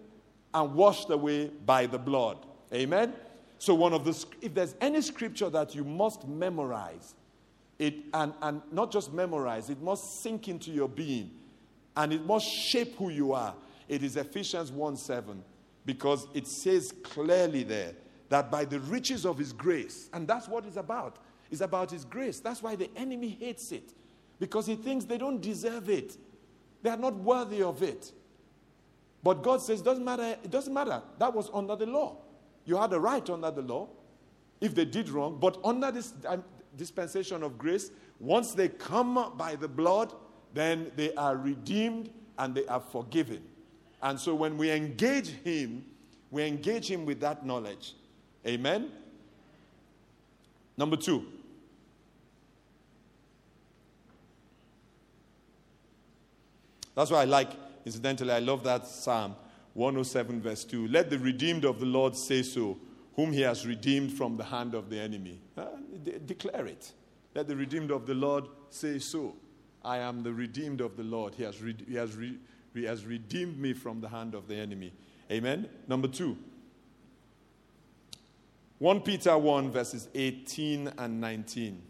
[0.54, 2.38] and washed away by the blood.
[2.74, 3.14] Amen?
[3.64, 7.16] So, one of the, if there's any scripture that you must memorize,
[7.80, 11.32] it, and, and not just memorize, it must sink into your being
[11.96, 13.56] and it must shape who you are.
[13.88, 15.42] It is Ephesians 1 7,
[15.86, 17.94] because it says clearly there
[18.28, 22.04] that by the riches of his grace, and that's what it's about, it's about his
[22.04, 22.42] grace.
[22.42, 23.94] That's why the enemy hates it,
[24.42, 26.18] because he thinks they don't deserve it,
[26.82, 28.12] they are not worthy of it.
[29.24, 31.02] But God says, doesn't matter, it doesn't matter.
[31.18, 32.18] That was under the law.
[32.66, 33.90] You had a right under the law
[34.62, 36.44] if they did wrong, but under this um,
[36.78, 40.14] dispensation of grace, once they come by the blood,
[40.54, 43.44] then they are redeemed and they are forgiven.
[44.02, 45.86] And so when we engage Him,
[46.32, 47.96] we engage Him with that knowledge.
[48.46, 48.92] Amen?
[50.78, 51.26] Number two.
[56.96, 57.52] That's why I like,
[57.86, 59.36] incidentally, I love that Psalm
[59.74, 60.88] 107, verse 2.
[60.88, 62.78] Let the redeemed of the Lord say so,
[63.16, 65.40] whom he has redeemed from the hand of the enemy.
[65.58, 65.66] Uh,
[66.04, 66.92] de- declare it.
[67.36, 69.36] Let the redeemed of the Lord say so.
[69.84, 71.36] I am the redeemed of the Lord.
[71.36, 72.38] He has, re- he, has re-
[72.74, 74.94] he has redeemed me from the hand of the enemy.
[75.32, 75.68] Amen.
[75.88, 76.38] Number two.
[78.80, 81.82] 1 Peter 1, verses 18 and 19.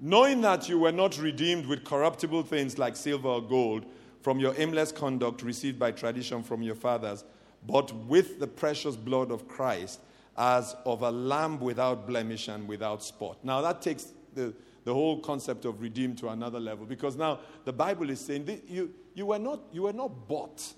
[0.00, 3.84] Knowing that you were not redeemed with corruptible things like silver or gold
[4.22, 7.24] from your aimless conduct received by tradition from your fathers,
[7.66, 10.00] but with the precious blood of Christ
[10.36, 13.38] as of a lamb without blemish and without spot.
[13.42, 16.86] Now, that takes the, the whole concept of redeemed to another level.
[16.86, 20.72] Because now the Bible is saying that you, you, were, not, you were not bought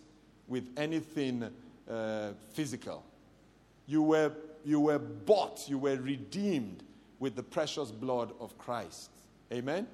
[0.48, 1.48] with anything
[1.88, 3.04] uh, physical.
[3.86, 4.32] You were,
[4.64, 6.82] you were bought, you were redeemed
[7.22, 9.10] with the precious blood of Christ.
[9.52, 9.86] Amen?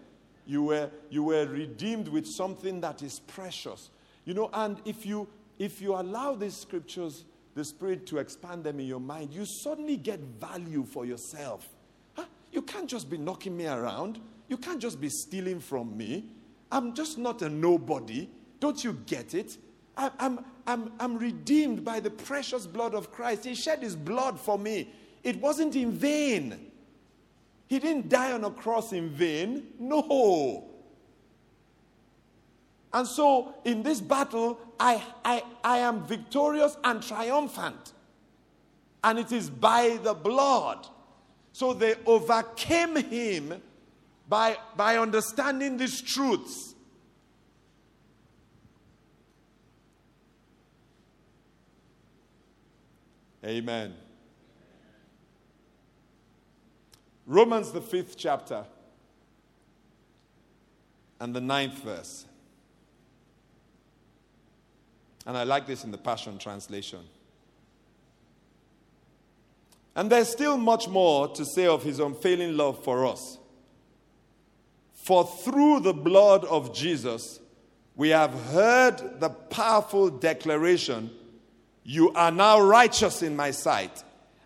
[0.46, 3.90] You were, you were redeemed with something that is precious.
[4.24, 8.80] You know, and if you, if you allow these scriptures, the Spirit to expand them
[8.80, 11.68] in your mind, you suddenly get value for yourself.
[12.14, 12.24] Huh?
[12.50, 14.20] You can't just be knocking me around.
[14.48, 16.30] You can't just be stealing from me.
[16.72, 18.30] I'm just not a nobody.
[18.58, 19.58] Don't you get it?
[19.98, 23.44] I, I'm, I'm, I'm redeemed by the precious blood of Christ.
[23.44, 24.88] He shed his blood for me.
[25.22, 26.67] It wasn't in vain.
[27.68, 29.68] He didn't die on a cross in vain.
[29.78, 30.64] No.
[32.92, 37.92] And so in this battle, I, I, I am victorious and triumphant.
[39.04, 40.86] And it is by the blood.
[41.52, 43.60] So they overcame him
[44.28, 46.74] by, by understanding these truths.
[53.44, 53.94] Amen.
[57.28, 58.64] Romans, the fifth chapter,
[61.20, 62.24] and the ninth verse.
[65.26, 67.00] And I like this in the Passion Translation.
[69.94, 73.36] And there's still much more to say of his unfailing love for us.
[74.94, 77.40] For through the blood of Jesus,
[77.94, 81.10] we have heard the powerful declaration
[81.84, 84.02] You are now righteous in my sight.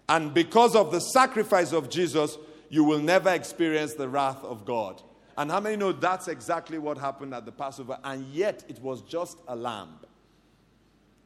[0.09, 2.37] And because of the sacrifice of Jesus,
[2.73, 5.03] you will never experience the wrath of God.
[5.37, 7.99] And how many know that's exactly what happened at the Passover?
[8.03, 9.99] And yet it was just a lamb.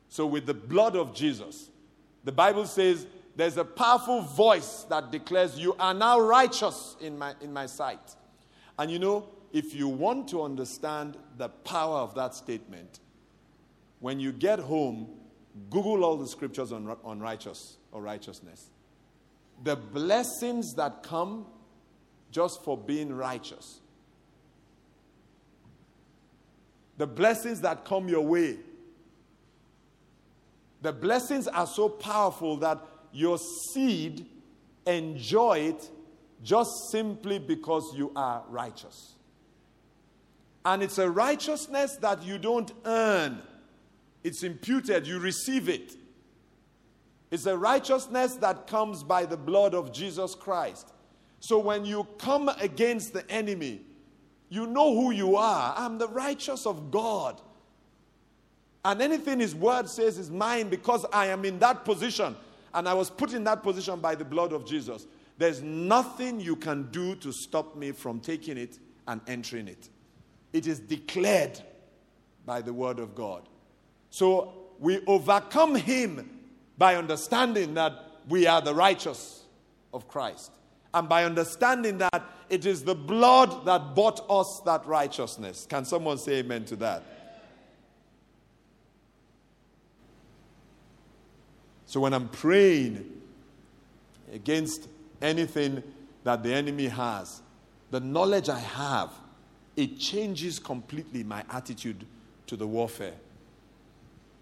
[0.09, 1.71] So, with the blood of Jesus,
[2.25, 7.35] the Bible says there's a powerful voice that declares, You are now righteous in my,
[7.41, 8.17] in my sight.
[8.77, 12.99] And you know, if you want to understand the power of that statement,
[14.01, 15.07] when you get home,
[15.71, 18.71] Google all the scriptures on, on righteous or righteousness.
[19.65, 21.47] The blessings that come
[22.31, 23.81] just for being righteous.
[26.99, 28.59] The blessings that come your way
[30.87, 32.79] the blessings are so powerful that
[33.13, 34.25] your seed
[34.87, 35.91] enjoy it
[36.45, 39.15] just simply because you are righteous.
[40.65, 43.43] And it's a righteousness that you don't earn.
[44.23, 45.97] It's imputed, you receive it.
[47.31, 50.93] It's a righteousness that comes by the blood of Jesus Christ.
[51.41, 53.83] So when you come against the enemy,
[54.49, 55.75] you know who you are.
[55.77, 57.41] I'm the righteous of God.
[58.85, 62.37] And anything His word says is mine because I am in that position.
[62.73, 65.07] And I was put in that position by the blood of Jesus.
[65.39, 69.89] There's nothing you can do to stop me from taking it and entering it.
[70.53, 71.61] It is declared
[72.45, 73.49] by the word of God.
[74.11, 76.36] So we overcome Him
[76.79, 77.93] by understanding that
[78.29, 79.43] we are the righteous
[79.93, 80.53] of Christ.
[80.93, 85.67] And by understanding that it is the blood that bought us that righteousness.
[85.69, 87.03] Can someone say amen to that?
[91.87, 93.11] So when I'm praying
[94.33, 94.89] against
[95.23, 95.83] anything
[96.25, 97.43] that the enemy has,
[97.91, 99.11] the knowledge I have,
[99.77, 102.05] it changes completely my attitude
[102.47, 103.15] to the warfare.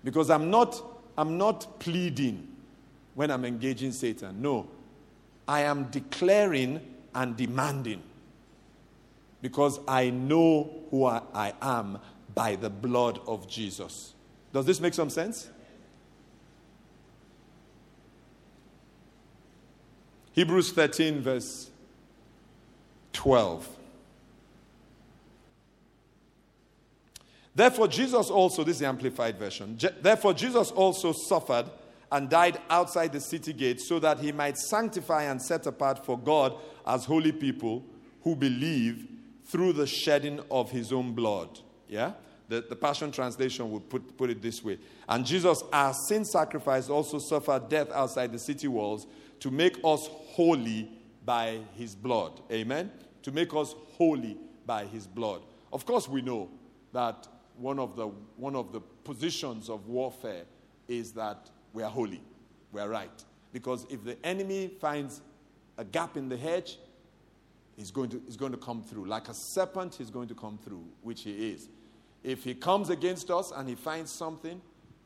[0.03, 0.81] Because I'm not,
[1.17, 2.49] I'm not pleading
[3.15, 4.43] when I'm engaging Satan.
[4.43, 4.69] No.
[5.47, 6.81] I am declaring
[7.15, 8.03] and demanding.
[9.41, 11.99] Because I know who I, I am
[12.35, 14.15] by the blood of Jesus.
[14.53, 15.51] Does this make some sense?
[20.33, 21.71] Hebrews 13, verse
[23.13, 23.69] 12.
[27.55, 31.67] Therefore, Jesus also, this is the Amplified Version, therefore, Jesus also suffered
[32.11, 36.19] and died outside the city gate so that he might sanctify and set apart for
[36.19, 37.85] God as holy people
[38.23, 39.09] who believe
[39.45, 41.61] through the shedding of his own blood.
[41.89, 42.13] Yeah?
[42.49, 44.79] The, the Passion Translation would put, put it this way.
[45.09, 49.07] And Jesus, our sin sacrifice, also suffered death outside the city walls
[49.41, 50.91] to make us holy
[51.25, 52.41] by his blood.
[52.51, 52.91] Amen?
[53.23, 55.43] To make us holy by his blood.
[55.73, 56.51] Of course, we know
[56.93, 57.27] that
[57.57, 60.45] one of the, one of the positions of warfare
[60.89, 62.21] is that we are holy,
[62.73, 63.25] we are right.
[63.53, 65.21] Because if the enemy finds
[65.79, 66.79] a gap in the hedge,
[67.77, 69.07] he's going to, he's going to come through.
[69.07, 71.69] Like a serpent, he's going to come through, which he is.
[72.23, 74.61] If he comes against us and he finds something,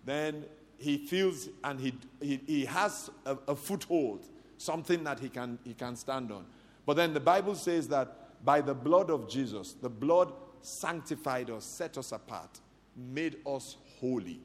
[0.05, 0.45] then
[0.79, 4.29] he feels and he, he, he has a, a foothold
[4.59, 6.45] something that he can, he can stand on.
[6.85, 10.33] But then the Bible says that by the blood of Jesus, the blood
[10.63, 12.61] sanctified us, set us apart,
[12.97, 14.41] made us holy.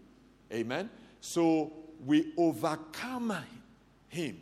[0.52, 0.90] Amen.
[1.22, 1.74] So
[2.06, 3.36] we overcome
[4.08, 4.40] him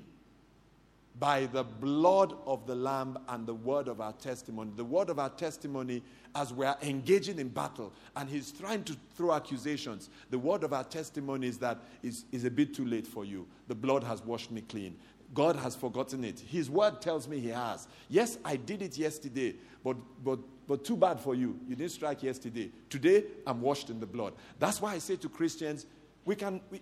[1.19, 4.71] by the blood of the Lamb and the word of our testimony.
[4.75, 6.01] The word of our testimony
[6.33, 10.09] as we are engaging in battle and he's trying to throw accusations.
[10.29, 13.45] The word of our testimony is that is, is a bit too late for you.
[13.67, 14.97] The blood has washed me clean.
[15.33, 16.39] God has forgotten it.
[16.39, 17.87] His word tells me he has.
[18.09, 20.39] Yes, I did it yesterday, but, but,
[20.71, 21.59] but too bad for you.
[21.67, 22.71] You didn't strike yesterday.
[22.89, 24.31] Today, I'm washed in the blood.
[24.57, 25.85] That's why I say to Christians,
[26.23, 26.79] we, can, we,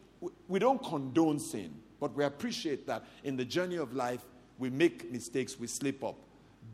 [0.47, 4.23] we don't condone sin, but we appreciate that in the journey of life,
[4.59, 6.17] we make mistakes, we slip up.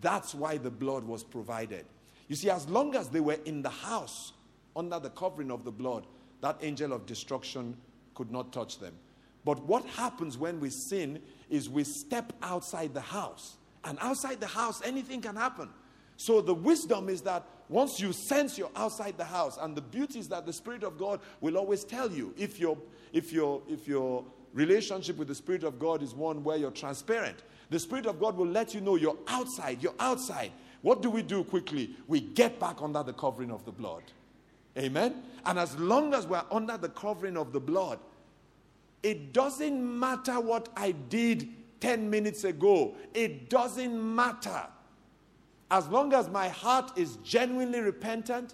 [0.02, 1.86] That's why the blood was provided.
[2.28, 4.34] You see, as long as they were in the house
[4.76, 6.06] under the covering of the blood,
[6.42, 7.78] that angel of destruction
[8.14, 8.94] could not touch them.
[9.46, 13.56] But what happens when we sin is we step outside the house.
[13.86, 15.70] And outside the house, anything can happen.
[16.18, 20.20] So the wisdom is that once you sense you're outside the house, and the beauty
[20.20, 22.78] is that the Spirit of God will always tell you if your
[23.12, 27.44] if your if your relationship with the Spirit of God is one where you're transparent,
[27.70, 30.52] the Spirit of God will let you know you're outside, you're outside.
[30.82, 31.96] What do we do quickly?
[32.08, 34.04] We get back under the covering of the blood.
[34.78, 35.24] Amen.
[35.46, 38.00] And as long as we're under the covering of the blood,
[39.02, 41.50] it doesn't matter what I did
[41.80, 42.96] 10 minutes ago.
[43.14, 44.64] It doesn't matter.
[45.72, 48.54] As long as my heart is genuinely repentant,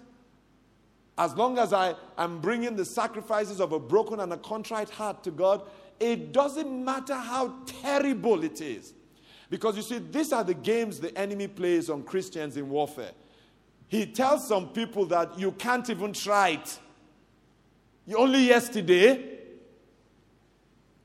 [1.18, 5.22] as long as I am bringing the sacrifices of a broken and a contrite heart
[5.24, 5.62] to God,
[6.00, 8.94] it doesn't matter how terrible it is.
[9.50, 13.12] Because you see, these are the games the enemy plays on Christians in warfare.
[13.88, 16.78] He tells some people that you can't even try it.
[18.06, 19.38] You Only yesterday,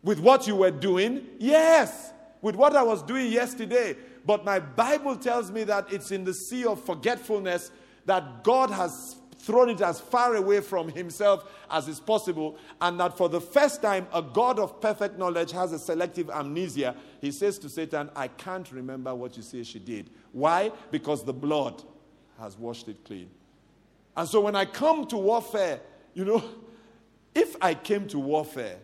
[0.01, 1.27] with what you were doing?
[1.37, 3.97] Yes, with what I was doing yesterday.
[4.28, 7.71] But my Bible tells me that it's in the sea of forgetfulness
[8.05, 13.17] that God has thrown it as far away from himself as is possible, and that
[13.17, 16.93] for the first time, a God of perfect knowledge has a selective amnesia.
[17.21, 20.09] He says to Satan, I can't remember what you say she did.
[20.34, 20.73] Why?
[20.91, 21.82] Because the blood
[22.38, 23.30] has washed it clean.
[24.17, 25.80] And so when I come to warfare,
[26.13, 26.43] you know,
[27.34, 28.80] if I came to warfare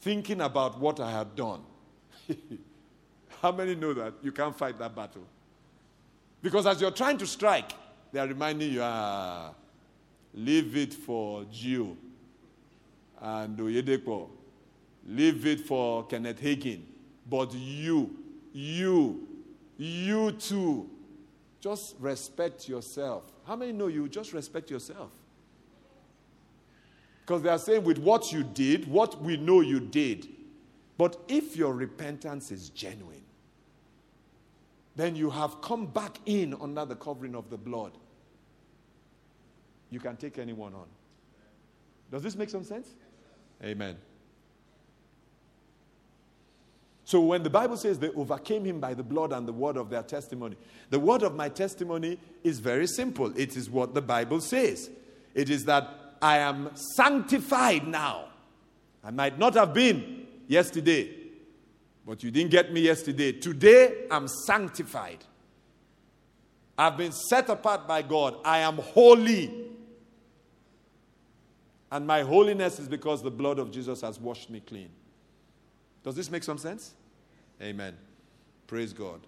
[0.00, 1.60] thinking about what I had done.
[3.46, 5.22] How many know that you can't fight that battle?
[6.42, 7.70] Because as you're trying to strike,
[8.10, 9.52] they are reminding you, ah,
[10.34, 11.94] leave it for Gio
[13.20, 14.28] and Oyedepo.
[15.06, 16.80] Leave it for Kenneth Hagin.
[17.30, 18.16] But you,
[18.52, 19.28] you,
[19.78, 20.90] you too,
[21.60, 23.30] just respect yourself.
[23.46, 25.12] How many know you just respect yourself?
[27.20, 30.26] Because they are saying, with what you did, what we know you did.
[30.98, 33.22] But if your repentance is genuine,
[34.96, 37.92] then you have come back in under the covering of the blood.
[39.90, 40.86] You can take anyone on.
[42.10, 42.88] Does this make some sense?
[43.62, 43.96] Amen.
[47.04, 49.90] So when the Bible says they overcame him by the blood and the word of
[49.90, 50.56] their testimony,
[50.90, 53.32] the word of my testimony is very simple.
[53.38, 54.90] It is what the Bible says.
[55.32, 55.88] It is that
[56.20, 58.30] I am sanctified now.
[59.04, 61.25] I might not have been yesterday,
[62.06, 63.32] but you didn't get me yesterday.
[63.32, 65.24] Today, I'm sanctified.
[66.78, 68.36] I've been set apart by God.
[68.44, 69.66] I am holy.
[71.90, 74.90] And my holiness is because the blood of Jesus has washed me clean.
[76.04, 76.94] Does this make some sense?
[77.60, 77.96] Amen.
[78.66, 79.20] Praise God.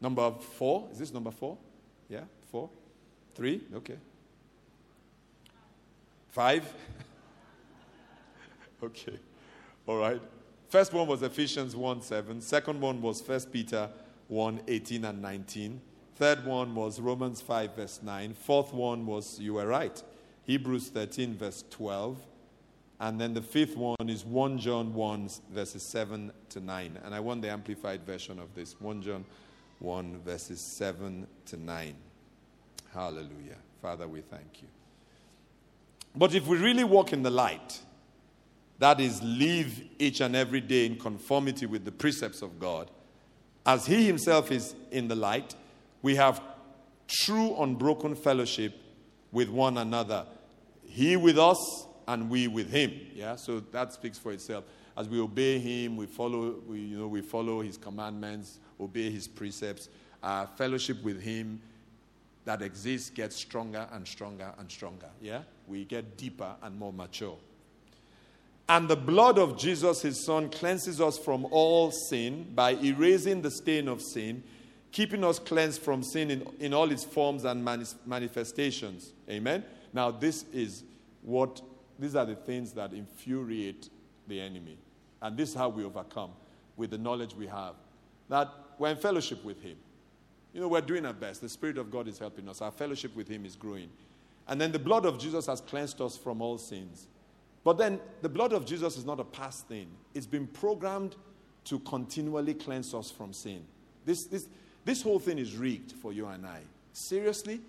[0.00, 0.88] Number four.
[0.92, 1.58] Is this number four?
[2.08, 2.24] Yeah?
[2.50, 2.70] Four?
[3.34, 3.62] Three?
[3.74, 3.96] Okay.
[6.28, 6.72] Five?
[8.82, 9.18] okay.
[9.86, 10.20] All right.
[10.72, 12.40] First one was Ephesians 1 7.
[12.40, 13.90] Second one was 1 Peter
[14.28, 15.78] 1 18 and 19.
[16.16, 18.32] Third one was Romans 5 verse 9.
[18.32, 20.02] Fourth one was, you were right,
[20.44, 22.16] Hebrews 13 verse 12.
[23.00, 26.98] And then the fifth one is 1 John 1 verses 7 to 9.
[27.04, 29.26] And I want the amplified version of this 1 John
[29.80, 31.94] 1 verses 7 to 9.
[32.94, 33.58] Hallelujah.
[33.82, 34.68] Father, we thank you.
[36.16, 37.78] But if we really walk in the light,
[38.82, 42.90] that is, live each and every day in conformity with the precepts of God,
[43.64, 45.54] as He Himself is in the light,
[46.02, 46.42] we have
[47.06, 48.74] true unbroken fellowship
[49.30, 50.26] with one another.
[50.82, 52.92] He with us and we with Him.
[53.14, 54.64] Yeah, so that speaks for itself.
[54.96, 59.28] As we obey Him, we follow, we, you know, we follow His commandments, obey His
[59.28, 59.90] precepts.
[60.24, 61.62] Our fellowship with Him
[62.46, 65.10] that exists gets stronger and stronger and stronger.
[65.20, 65.42] Yeah?
[65.68, 67.38] We get deeper and more mature.
[68.72, 73.50] And the blood of Jesus, his son, cleanses us from all sin by erasing the
[73.50, 74.42] stain of sin.
[74.92, 79.12] keeping us cleansed from sin in, in all its forms and manis- manifestations.
[79.28, 79.62] Amen.
[79.92, 80.84] Now, this is
[81.20, 81.60] what,
[81.98, 83.90] these are the things that infuriate
[84.26, 84.78] the enemy.
[85.20, 86.30] And this is how we overcome
[86.78, 87.74] with the knowledge we have.
[88.30, 88.48] That
[88.78, 89.76] we're in fellowship with Him.
[90.54, 91.42] You know, we're doing our best.
[91.42, 92.62] The Spirit of God is helping us.
[92.62, 93.90] Our fellowship with Him is growing.
[94.48, 97.06] And then the blood of Jesus has cleansed us from all sins.
[97.64, 101.16] But then the blood of Jesus is not a past thing, it's been programmed
[101.64, 103.64] to continually cleanse us from sin.
[104.04, 104.48] This, this,
[104.84, 106.60] this whole thing is rigged for you and I.
[106.92, 107.60] Seriously,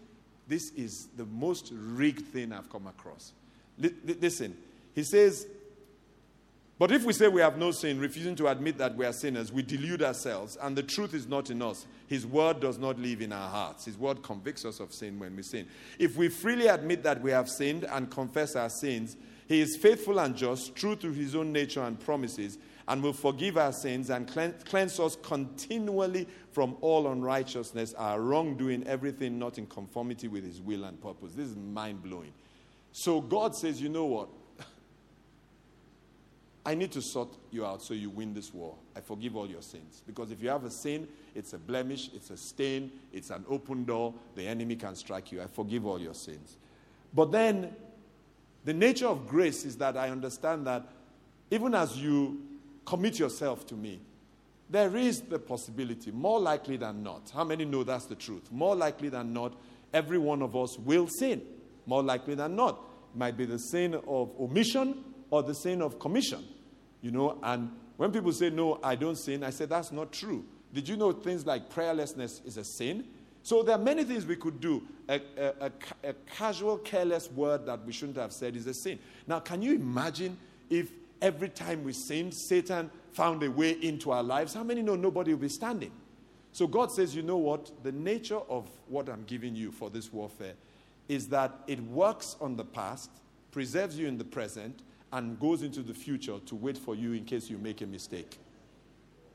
[0.48, 3.34] this is the most rigged thing I've come across.
[3.82, 4.58] L- listen,
[4.96, 5.48] he says,
[6.80, 9.52] but if we say we have no sin, refusing to admit that we are sinners,
[9.52, 11.86] we delude ourselves, and the truth is not in us.
[12.08, 13.86] His word does not live in our hearts.
[13.86, 15.68] His word convicts us of sin when we sin.
[16.00, 19.16] If we freely admit that we have sinned and confess our sins,
[19.48, 23.58] He is faithful and just, true to His own nature and promises, and will forgive
[23.58, 30.28] our sins and cleanse us continually from all unrighteousness, our wrongdoing, everything not in conformity
[30.28, 31.34] with His will and purpose.
[31.34, 32.34] This is mind blowing.
[32.91, 34.30] So God says, you know what?
[36.66, 38.76] I need to sort you out so you win this war.
[38.96, 40.04] I forgive all your sins.
[40.06, 43.86] Because if you have a sin, it's a blemish, it's a stain, it's an open
[43.86, 45.41] door, the enemy can strike you.
[45.41, 46.58] I forgive all your sins.
[47.14, 47.74] But then,
[48.66, 50.88] the nature of grace is that I understand that
[51.51, 52.41] even as you
[52.86, 53.99] commit yourself to me,
[54.70, 57.32] there is the possibility, more likely than not.
[57.34, 58.51] How many know that's the truth?
[58.51, 59.55] More likely than not,
[59.93, 61.41] every one of us will sin.
[61.86, 62.80] More likely than not.
[63.14, 66.43] It might be the sin of omission or the sin of commission.
[67.01, 70.45] You know, and when people say, No, I don't sin, I say, That's not true.
[70.74, 73.05] Did you know things like prayerlessness is a sin?
[73.44, 74.82] So there are many things we could do.
[75.10, 75.72] A, a, a,
[76.10, 79.00] a, casual, careless word that we shouldn't have said is a sin.
[79.28, 80.38] Now, can you imagine
[80.70, 80.89] if
[81.22, 84.54] every time we sinned, Satan found a way into our lives?
[84.54, 85.91] How many know nobody will be standing?
[86.54, 87.72] So God says, you know what?
[87.84, 90.54] The nature of what I'm giving you for this warfare
[91.10, 93.10] is that it works on the past,
[93.52, 97.26] preserves you in the present, and goes into the future to wait for you in
[97.26, 98.39] case you make a mistake.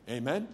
[0.09, 0.49] Amen?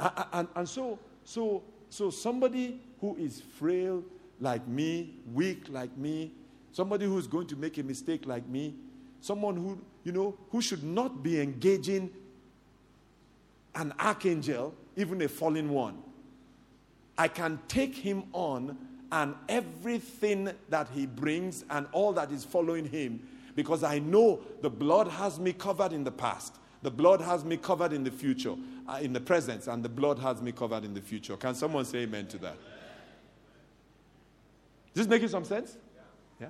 [0.00, 4.02] And, and, and so, so, so somebody who is frail
[4.40, 6.32] like me, weak like me,
[6.72, 8.74] somebody who's going to make a mistake like me,
[9.20, 12.10] someone who, you know, who should not be engaging
[13.74, 16.02] an archangel, even a fallen one.
[17.16, 18.76] I can take him on
[19.10, 23.26] and everything that he brings and all that is following him
[23.56, 26.54] because I know the blood has me covered in the past.
[26.82, 28.54] The blood has me covered in the future,
[28.86, 31.36] uh, in the present, and the blood has me covered in the future.
[31.36, 32.56] Can someone say amen to that?
[34.94, 35.76] Is this making some sense?
[36.40, 36.48] Yeah?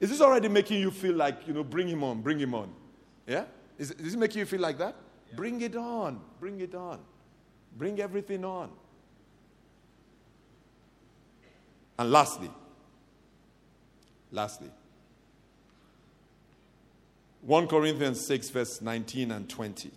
[0.00, 2.72] Is this already making you feel like, you know, bring him on, bring him on?
[3.26, 3.44] Yeah?
[3.78, 4.96] Is, is this making you feel like that?
[5.30, 5.36] Yeah.
[5.36, 7.00] Bring it on, bring it on.
[7.76, 8.70] Bring everything on.
[11.98, 12.50] And lastly,
[14.30, 14.70] lastly,
[17.42, 19.90] 1 Corinthians 6, verse 19 and 20.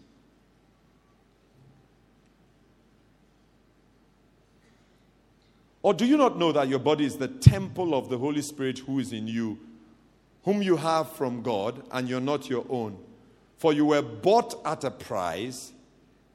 [5.83, 8.79] Or do you not know that your body is the temple of the Holy Spirit
[8.79, 9.59] who is in you,
[10.43, 12.97] whom you have from God, and you're not your own?
[13.57, 15.71] For you were bought at a price.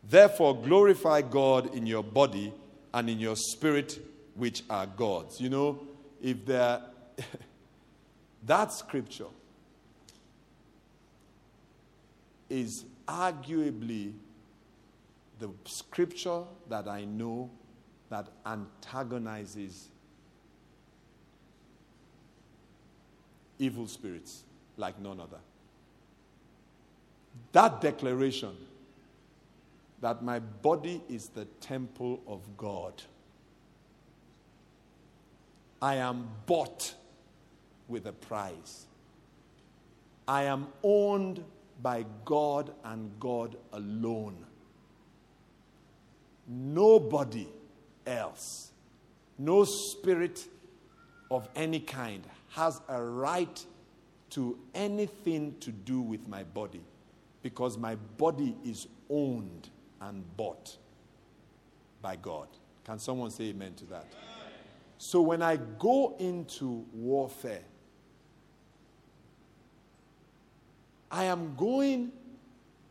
[0.08, 2.54] Therefore, glorify God in your body
[2.94, 3.98] and in your spirit,
[4.36, 5.40] which are God's.
[5.40, 5.82] You know,
[6.22, 6.82] if there,
[8.46, 9.26] that scripture
[12.50, 14.12] is arguably
[15.38, 17.50] the scripture that I know
[18.10, 19.88] that antagonizes
[23.58, 24.42] evil spirits
[24.76, 25.38] like none other.
[27.52, 28.56] That declaration
[30.00, 33.02] that my body is the temple of God.
[35.80, 36.94] I am bought
[37.88, 38.86] with a price.
[40.26, 41.44] I am owned
[41.82, 44.36] by God and God alone.
[46.46, 47.48] Nobody
[48.06, 48.72] else,
[49.38, 50.46] no spirit
[51.30, 53.64] of any kind has a right
[54.30, 56.82] to anything to do with my body
[57.42, 59.70] because my body is owned
[60.00, 60.76] and bought
[62.02, 62.48] by God.
[62.84, 64.06] Can someone say amen to that?
[64.98, 67.62] So when I go into warfare,
[71.10, 72.12] I am going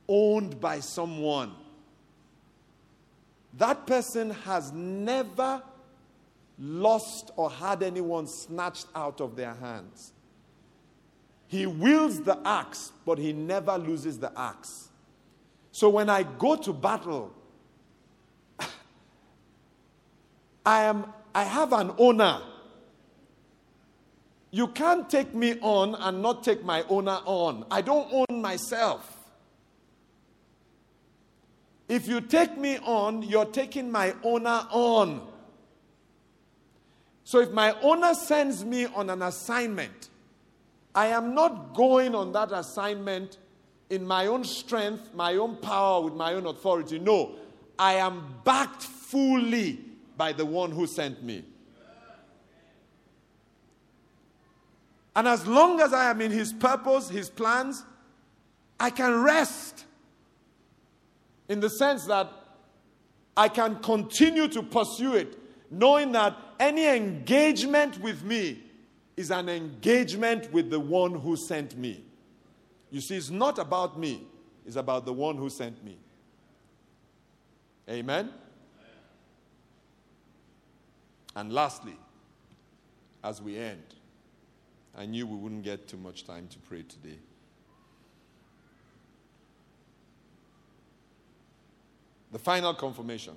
[0.07, 1.53] owned by someone.
[3.57, 5.61] That person has never
[6.57, 10.13] lost or had anyone snatched out of their hands.
[11.47, 14.89] He wields the axe, but he never loses the axe.
[15.71, 17.33] So when I go to battle,
[20.65, 22.41] I am I have an owner.
[24.51, 27.65] You can't take me on and not take my owner on.
[27.69, 29.17] I don't own myself.
[31.87, 35.27] If you take me on, you're taking my owner on.
[37.23, 40.09] So if my owner sends me on an assignment,
[40.95, 43.37] I am not going on that assignment
[43.89, 46.99] in my own strength, my own power, with my own authority.
[46.99, 47.35] No,
[47.77, 49.79] I am backed fully
[50.17, 51.43] by the one who sent me.
[55.19, 57.83] And as long as I am in his purpose, his plans,
[58.79, 59.83] I can rest
[61.49, 62.31] in the sense that
[63.35, 65.37] I can continue to pursue it,
[65.69, 68.63] knowing that any engagement with me
[69.17, 72.01] is an engagement with the one who sent me.
[72.89, 74.25] You see, it's not about me,
[74.65, 75.97] it's about the one who sent me.
[77.89, 78.31] Amen?
[81.35, 81.97] And lastly,
[83.21, 83.95] as we end,
[84.99, 87.17] I knew we wouldn't get too much time to pray today.
[92.33, 93.35] The final confirmation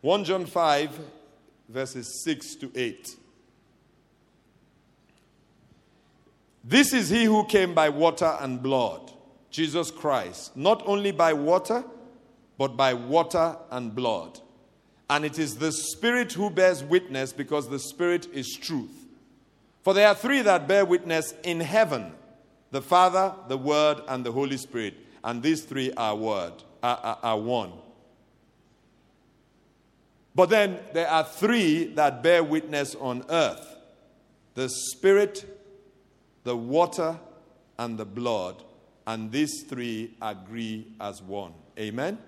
[0.00, 0.98] 1 John 5,
[1.68, 3.16] verses 6 to 8.
[6.64, 9.12] This is he who came by water and blood,
[9.50, 11.84] Jesus Christ, not only by water,
[12.58, 14.40] but by water and blood.
[15.08, 18.97] And it is the Spirit who bears witness because the Spirit is truth.
[19.88, 22.12] For there are three that bear witness in heaven
[22.72, 24.92] the Father, the Word, and the Holy Spirit.
[25.24, 27.72] And these three are word, are, are, are one.
[30.34, 33.78] But then there are three that bear witness on earth
[34.52, 35.46] the Spirit,
[36.44, 37.18] the water,
[37.78, 38.62] and the blood.
[39.06, 41.54] And these three agree as one.
[41.78, 42.18] Amen?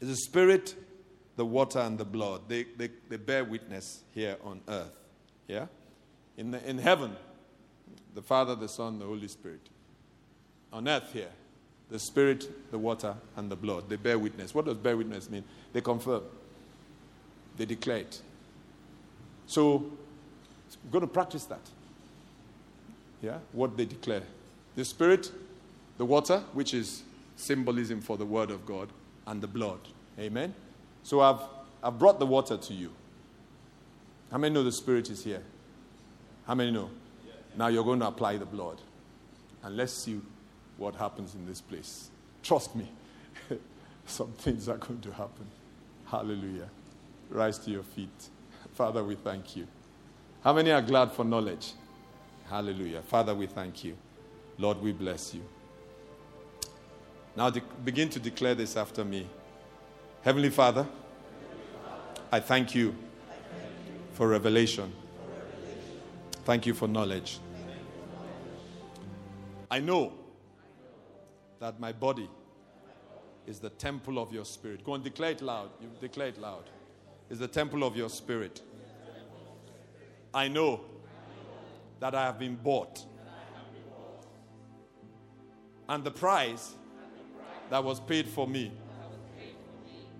[0.00, 0.76] The Spirit,
[1.36, 2.48] the water, and the blood.
[2.48, 4.96] They, they, they bear witness here on earth.
[5.46, 5.66] Yeah?
[6.38, 7.16] In, the, in heaven,
[8.14, 9.60] the Father, the Son, the Holy Spirit.
[10.72, 11.30] On earth here,
[11.90, 13.88] the Spirit, the water, and the blood.
[13.88, 14.54] They bear witness.
[14.54, 15.42] What does bear witness mean?
[15.72, 16.22] They confirm.
[17.56, 18.22] They declare it.
[19.46, 19.90] So,
[20.84, 21.60] we're going to practice that.
[23.20, 23.38] Yeah?
[23.52, 24.22] What they declare.
[24.76, 25.32] The Spirit,
[25.96, 27.02] the water, which is
[27.34, 28.90] symbolism for the Word of God,
[29.26, 29.80] and the blood.
[30.20, 30.54] Amen?
[31.02, 31.40] So, I've,
[31.82, 32.92] I've brought the water to you.
[34.30, 35.42] How many know the Spirit is here?
[36.48, 36.88] How many know?
[37.58, 38.80] Now you're going to apply the blood.
[39.62, 40.18] And let's see
[40.78, 42.08] what happens in this place.
[42.42, 42.90] Trust me,
[44.06, 45.46] some things are going to happen.
[46.06, 46.70] Hallelujah.
[47.28, 48.30] Rise to your feet.
[48.72, 49.66] Father, we thank you.
[50.42, 51.72] How many are glad for knowledge?
[52.48, 53.02] Hallelujah.
[53.02, 53.94] Father, we thank you.
[54.56, 55.42] Lord, we bless you.
[57.36, 59.28] Now de- begin to declare this after me.
[60.22, 60.86] Heavenly Father,
[62.32, 62.94] I thank you
[64.14, 64.92] for revelation.
[66.44, 67.38] Thank you for knowledge.
[69.70, 70.12] I know
[71.60, 72.28] that my body
[73.46, 74.84] is the temple of your spirit.
[74.84, 75.70] Go and declare it loud.
[75.80, 76.64] You declare it loud.
[77.30, 78.62] Is the temple of your spirit.
[80.32, 80.80] I know
[82.00, 83.04] that I have been bought.
[85.88, 86.74] And the price
[87.70, 88.72] that was paid for me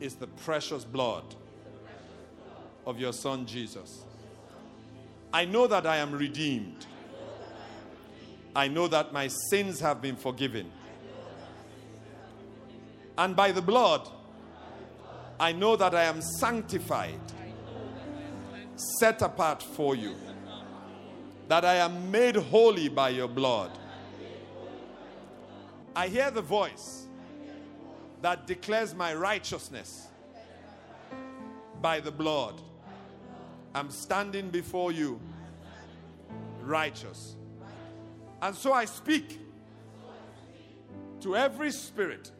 [0.01, 1.35] is the precious blood
[2.87, 4.05] of your son Jesus.
[5.33, 6.87] I know that I am redeemed.
[8.57, 10.71] I know that my sins have been forgiven.
[13.17, 14.09] And by the blood,
[15.39, 17.21] I know that I am sanctified,
[19.01, 20.17] set apart for you,
[21.49, 23.71] that I am made holy by your blood.
[25.95, 27.07] I hear the voice
[28.23, 30.09] that declares my righteousness
[31.81, 32.61] by the blood.
[33.79, 35.21] I'm standing before you
[36.63, 37.37] righteous.
[38.43, 39.39] And so I speak
[41.21, 42.33] to every spirit,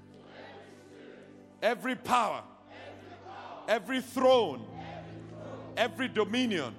[1.63, 2.43] every power,
[3.69, 4.67] every throne,
[5.77, 6.75] every dominion,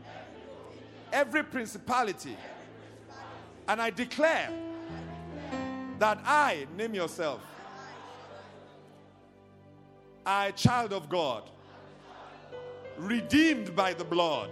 [1.14, 2.36] every principality.
[3.66, 4.50] And I declare
[6.00, 7.40] that I, name yourself,
[10.26, 11.50] I, child of God,
[13.00, 14.50] redeemed by the blood,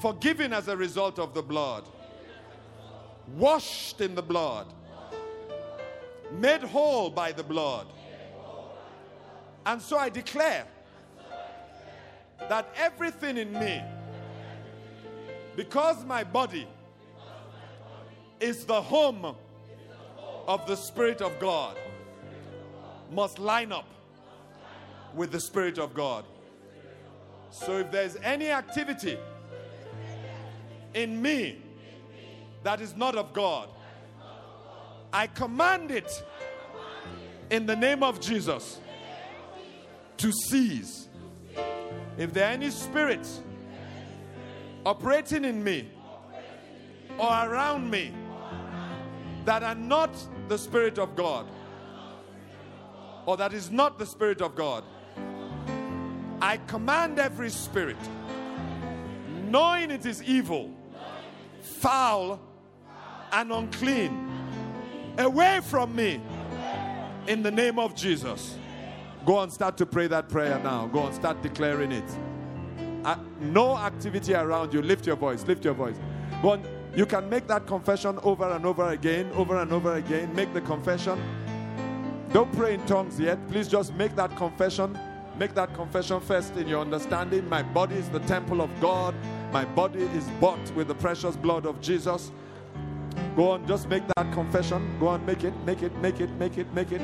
[0.00, 1.84] forgiven as a result of the blood,
[3.36, 4.66] washed in the blood,
[6.32, 7.86] made whole by the blood.
[9.64, 10.66] And so I declare
[12.48, 13.80] that everything in me,
[15.54, 16.66] because my body
[18.40, 19.36] is the home
[20.48, 21.76] of the Spirit of God,
[23.12, 23.86] must line up
[25.14, 26.24] with the Spirit of God.
[27.52, 29.18] So if there's any activity
[30.94, 31.62] in me
[32.62, 33.68] that is not of God,
[35.12, 36.10] I command it
[37.50, 38.80] in the name of Jesus
[40.16, 41.08] to cease.
[42.16, 43.42] If there are any spirits
[44.86, 45.90] operating in me
[47.18, 48.14] or around me
[49.44, 50.16] that are not
[50.48, 51.46] the Spirit of God,
[53.26, 54.84] or that is not the Spirit of God,
[56.42, 57.96] I command every spirit,
[59.48, 60.72] knowing it is evil,
[61.62, 62.40] foul,
[63.30, 64.28] and unclean,
[65.18, 66.20] away from me
[67.28, 68.56] in the name of Jesus.
[69.24, 70.88] Go and start to pray that prayer now.
[70.88, 72.10] Go and start declaring it.
[73.04, 74.82] Uh, no activity around you.
[74.82, 75.46] Lift your voice.
[75.46, 75.94] Lift your voice.
[76.42, 76.64] Go on.
[76.96, 80.34] You can make that confession over and over again, over and over again.
[80.34, 81.22] Make the confession.
[82.32, 83.38] Don't pray in tongues yet.
[83.48, 84.98] Please just make that confession.
[85.38, 87.48] Make that confession first in your understanding.
[87.48, 89.14] My body is the temple of God.
[89.50, 92.30] My body is bought with the precious blood of Jesus.
[93.34, 94.96] Go on, just make that confession.
[95.00, 97.00] Go on, make it, make it, make it, make it, make it.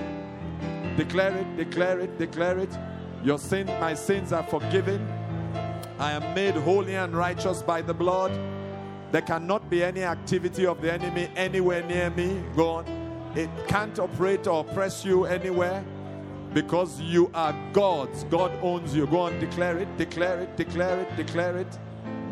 [0.96, 2.70] Declare it, declare it, declare it.
[3.24, 5.08] Your sin, my sins are forgiven.
[5.98, 8.32] I am made holy and righteous by the blood.
[9.10, 12.42] There cannot be any activity of the enemy anywhere near me.
[12.54, 13.32] Go on.
[13.34, 15.82] It can't operate or oppress you anywhere
[16.52, 18.24] because you are God's.
[18.24, 19.06] God owns you.
[19.06, 21.78] Go on, declare it, declare it, declare it, declare it.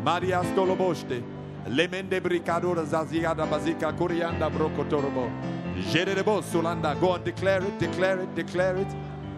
[0.03, 1.23] Maria Stoloboshte.
[1.67, 5.29] Lemende bricadora zazigada bazika kurianda brokotorobo.
[5.91, 6.99] Jerebo sulanda.
[6.99, 8.87] Go on, declare it, declare it, declare it,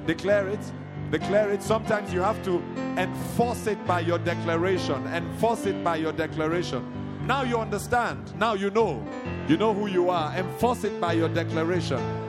[0.06, 0.72] declare it,
[1.12, 1.64] declare it.
[1.64, 2.62] Sometimes you have to
[2.98, 5.06] enforce it by your declaration.
[5.08, 6.84] Enforce it by your declaration.
[7.26, 8.36] Now you understand.
[8.38, 9.04] Now you know.
[9.48, 10.34] You know who you are.
[10.36, 12.29] Enforce it by your declaration.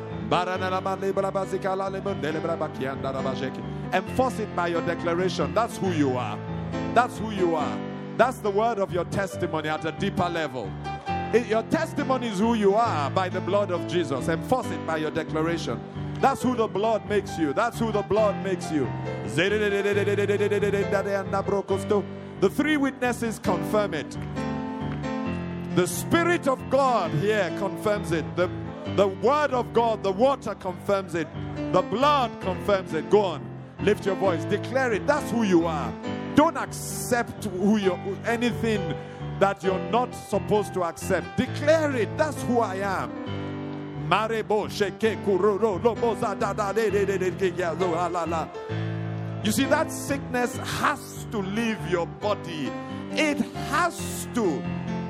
[3.93, 5.53] Enforce it by your declaration.
[5.55, 6.39] That's who you are.
[6.95, 7.77] That's who you are.
[8.17, 10.71] That's the word of your testimony at a deeper level.
[11.33, 14.29] It- your testimony is who you are by the blood of Jesus.
[14.29, 15.81] Enforce it by your declaration.
[16.21, 17.53] That's who the blood makes you.
[17.53, 18.87] That's who the blood makes you.
[22.41, 24.17] The three witnesses confirm it.
[25.77, 28.25] The Spirit of God here confirms it.
[28.37, 28.49] The,
[28.97, 31.29] the Word of God, the water confirms it.
[31.73, 33.09] The blood confirms it.
[33.11, 33.47] Go on.
[33.81, 34.45] Lift your voice.
[34.45, 35.07] Declare it.
[35.07, 35.93] That's who you are.
[36.35, 38.95] Don't accept who you anything
[39.39, 41.37] that you're not supposed to accept.
[41.37, 42.19] Declare it.
[42.19, 43.11] That's who I am.
[49.43, 52.71] You see, that sickness has to leave your body.
[53.13, 53.39] It
[53.71, 54.63] has to.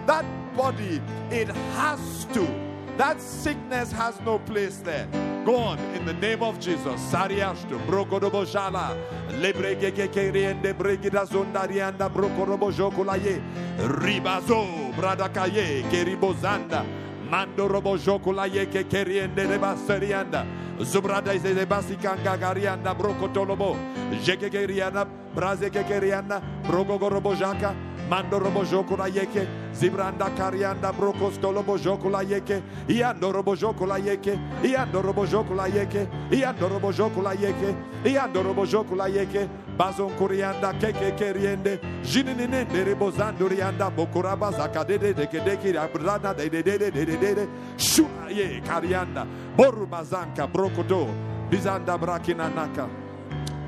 [0.06, 0.24] That
[0.56, 1.00] body,
[1.30, 2.69] it has to.
[3.00, 5.08] That sickness has no place there.
[5.46, 7.00] Go on in the name of Jesus.
[7.10, 8.94] Sariashtu, Brokodobojala,
[9.40, 13.40] Lebregekeriende, Bregidazondarianda, Brokorobojokulaye,
[13.78, 16.84] Ribazo, Bradakaye, Keribozanda,
[17.30, 20.44] Mando Robojokulaye, Kekeriende, Rebaserianda,
[20.80, 23.78] Zubrada is the Basikanga Garianda, Brokotolobo,
[24.22, 27.74] Jekeriana, Brazekeriana, Brogorobojaka,
[28.10, 35.66] Mando Robojokulaye, Zibranda Karianda Brokos Tolobo Jokula Yeke, Iando Robo Jokula Yeke, Iando Robo Jokula
[35.72, 37.74] Yeke, Iando Robo Jokula Yeke,
[38.04, 45.74] Iando Robo Jokula Yeke, Bazon Kurianda Keke Keriende, Jininende Rebozando Rianda Bokuraba Zakadede de Kedeki
[45.74, 49.26] Abrana de de de de de de Shuaye Karianda,
[49.56, 51.08] Borumazanka Brokodo,
[51.48, 52.86] Bizanda Brakinanaka,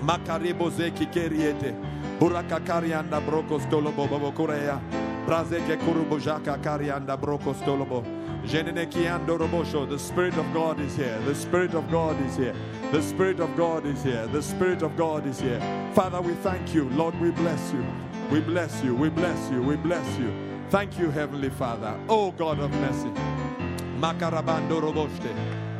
[0.02, 1.74] Makarebo Zeki Keriete,
[2.20, 4.78] Buraka Karianda Brokos Tolobo Bobokorea.
[5.26, 5.44] The
[9.98, 11.18] Spirit of God is here.
[11.20, 12.54] The Spirit of God is here.
[12.90, 14.26] The Spirit of God is here.
[14.26, 15.90] The Spirit of God is here.
[15.94, 16.88] Father, we thank you.
[16.90, 17.84] Lord, we bless you.
[18.30, 18.94] We bless you.
[18.94, 19.62] We bless you.
[19.62, 20.32] We bless you.
[20.70, 21.98] Thank you, Heavenly Father.
[22.08, 23.10] Oh God of mercy.
[23.98, 24.80] Makarabando.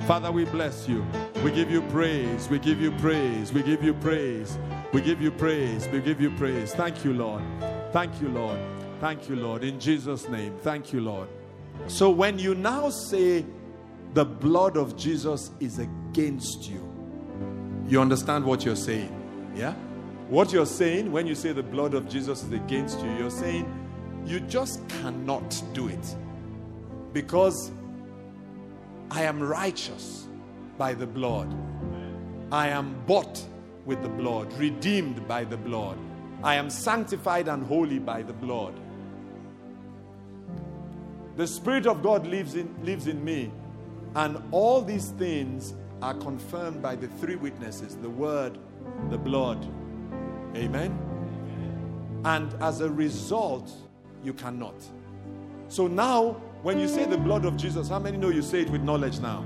[0.07, 1.05] Father, we bless you.
[1.43, 2.49] We give you praise.
[2.49, 3.53] We give you praise.
[3.53, 4.59] We give you praise.
[4.93, 5.89] We give you praise.
[5.89, 6.75] We give you praise.
[6.75, 7.43] Thank you, Lord.
[7.93, 8.59] Thank you, Lord.
[9.03, 9.65] Thank you, Lord.
[9.65, 10.55] In Jesus' name.
[10.59, 11.27] Thank you, Lord.
[11.89, 13.45] So when you now say
[14.15, 16.89] the blood of Jesus is against you,
[17.89, 19.13] you understand what you're saying.
[19.57, 19.75] Yeah?
[20.29, 23.67] What you're saying when you say the blood of Jesus is against you, you're saying
[24.25, 26.17] you just cannot do it
[27.13, 27.73] because
[29.11, 30.29] I am righteous
[30.79, 31.53] by the blood.
[32.53, 33.45] I am bought
[33.85, 35.99] with the blood, redeemed by the blood.
[36.45, 38.79] I am sanctified and holy by the blood.
[41.37, 43.51] The Spirit of God lives in, lives in me,
[44.15, 48.59] and all these things are confirmed by the three witnesses the Word,
[49.11, 49.65] the blood.
[50.55, 50.99] Amen.
[52.25, 53.71] And as a result,
[54.23, 54.75] you cannot.
[55.69, 58.71] So now, when you say the blood of Jesus, how many know you say it
[58.71, 59.45] with knowledge now?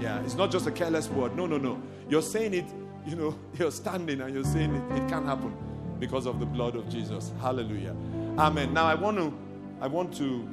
[0.00, 1.34] Yeah, it's not just a careless word.
[1.36, 1.80] No, no, no.
[2.08, 2.66] You're saying it,
[3.06, 5.56] you know, you're standing and you're saying it, it can't happen
[5.98, 7.32] because of the blood of Jesus.
[7.40, 7.96] Hallelujah.
[8.38, 8.74] Amen.
[8.74, 9.32] Now I want to
[9.80, 10.48] I want to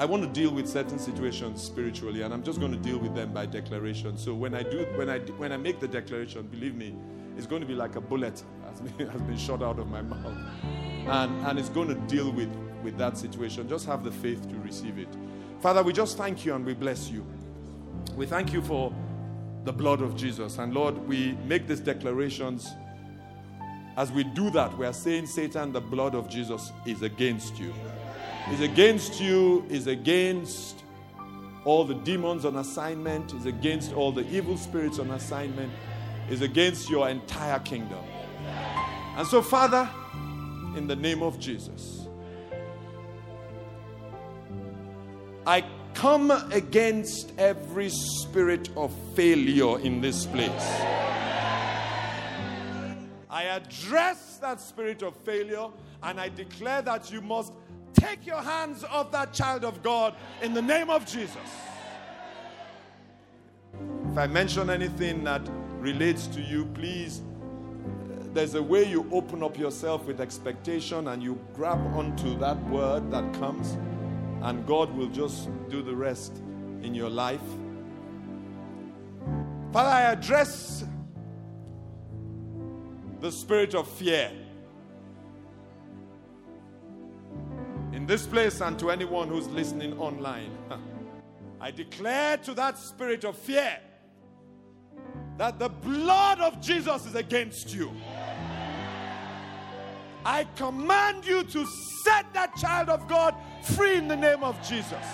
[0.00, 3.14] I want to deal with certain situations spiritually, and I'm just going to deal with
[3.14, 4.16] them by declaration.
[4.16, 6.94] So when I do, when I when I make the declaration, believe me,
[7.36, 10.00] it's going to be like a bullet has been, has been shot out of my
[10.00, 10.38] mouth,
[11.06, 12.48] and and it's going to deal with
[12.82, 13.68] with that situation.
[13.68, 15.14] Just have the faith to receive it.
[15.60, 17.26] Father, we just thank you and we bless you.
[18.16, 18.94] We thank you for
[19.64, 22.70] the blood of Jesus, and Lord, we make these declarations.
[23.98, 27.74] As we do that, we are saying, Satan, the blood of Jesus is against you
[28.52, 30.82] is against you, is against
[31.64, 35.72] all the demons on assignment, is against all the evil spirits on assignment,
[36.28, 38.02] is against your entire kingdom.
[39.16, 39.88] And so, Father,
[40.76, 42.06] in the name of Jesus,
[45.46, 50.50] I come against every spirit of failure in this place.
[53.28, 55.68] I address that spirit of failure
[56.02, 57.52] and I declare that you must
[57.94, 61.36] Take your hands off that child of God in the name of Jesus.
[64.10, 65.42] If I mention anything that
[65.78, 67.22] relates to you, please,
[68.32, 73.10] there's a way you open up yourself with expectation and you grab onto that word
[73.10, 73.76] that comes,
[74.42, 76.36] and God will just do the rest
[76.82, 77.40] in your life.
[79.72, 80.84] Father, I address
[83.20, 84.30] the spirit of fear.
[87.92, 90.50] In this place and to anyone who's listening online.
[91.60, 93.78] I declare to that spirit of fear
[95.36, 97.92] that the blood of Jesus is against you.
[100.24, 101.66] I command you to
[102.04, 105.06] set that child of God free in the name of Jesus.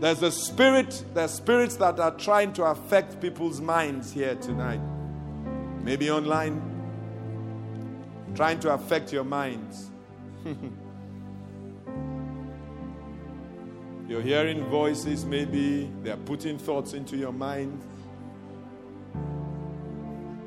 [0.00, 4.80] There's a spirit, there's spirits that are trying to affect people's minds here tonight.
[5.82, 6.62] Maybe online,
[8.34, 9.90] trying to affect your minds.
[14.08, 17.82] You're hearing voices, maybe they're putting thoughts into your mind.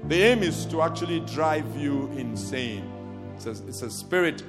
[0.07, 2.91] The aim is to actually drive you insane.
[3.35, 4.41] It's a, it's a spirit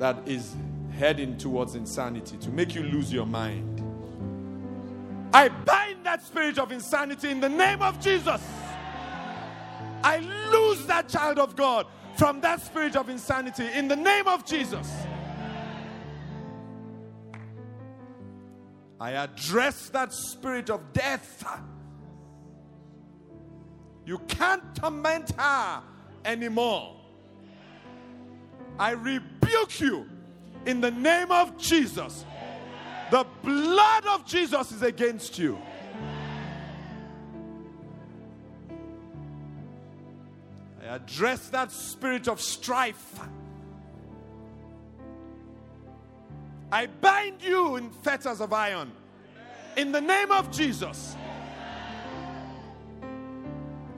[0.00, 0.56] that is
[0.98, 3.79] heading towards insanity, to make you lose your mind.
[5.32, 8.42] I bind that spirit of insanity in the name of Jesus.
[10.02, 10.18] I
[10.50, 14.90] lose that child of God from that spirit of insanity in the name of Jesus.
[18.98, 21.44] I address that spirit of death.
[24.04, 25.82] You can't torment her
[26.24, 26.96] anymore.
[28.78, 30.06] I rebuke you
[30.66, 32.24] in the name of Jesus.
[33.42, 35.58] Blood of Jesus is against you.
[40.82, 43.20] I address that spirit of strife.
[46.72, 48.92] I bind you in fetters of iron.
[49.76, 51.16] In the name of Jesus.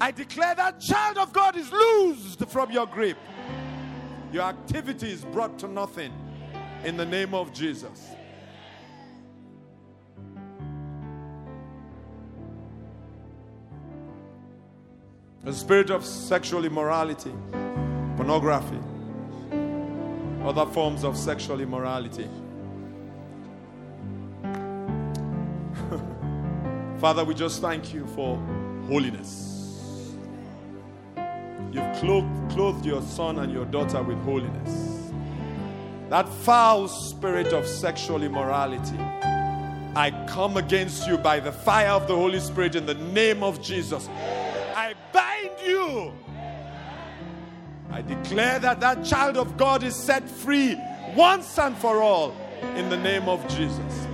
[0.00, 3.18] I declare that child of God is loosed from your grip.
[4.32, 6.12] Your activity is brought to nothing
[6.84, 8.08] in the name of Jesus.
[15.44, 17.32] The spirit of sexual immorality,
[18.16, 18.78] pornography,
[20.44, 22.28] other forms of sexual immorality.
[27.00, 28.36] Father, we just thank you for
[28.86, 30.14] holiness.
[31.72, 35.10] You've clothed, clothed your son and your daughter with holiness.
[36.08, 38.98] That foul spirit of sexual immorality,
[39.96, 43.60] I come against you by the fire of the Holy Spirit in the name of
[43.60, 44.08] Jesus.
[45.64, 46.12] You.
[47.90, 50.78] I declare that that child of God is set free
[51.14, 52.34] once and for all
[52.76, 54.06] in the name of Jesus.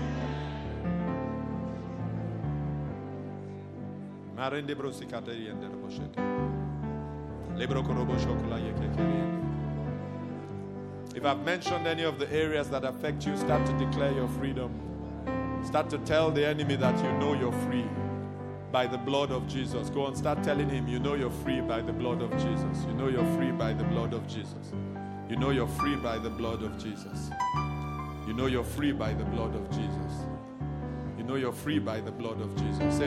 [11.15, 14.71] If I've mentioned any of the areas that affect you, start to declare your freedom.
[15.65, 17.85] Start to tell the enemy that you know you're free
[18.71, 19.91] by the blood of Jesus.
[19.91, 22.85] Go and start telling him, you know you're free by the blood of Jesus.
[22.87, 24.73] You know you're free by the blood of Jesus.
[25.29, 27.31] You know you're free by the blood of Jesus.
[28.27, 30.27] You know you're free by the blood of Jesus.
[31.17, 32.99] You know you're free by the blood of Jesus.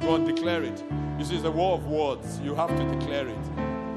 [0.00, 0.78] Go on, declare it.
[1.22, 2.38] See, it's a war of words.
[2.40, 3.46] You have to declare it.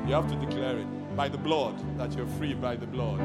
[0.08, 3.20] You have to declare it by the blood that you're free by the blood.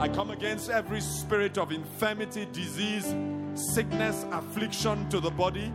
[0.00, 3.06] I come against every spirit of infirmity, disease,
[3.54, 5.72] sickness, affliction to the body.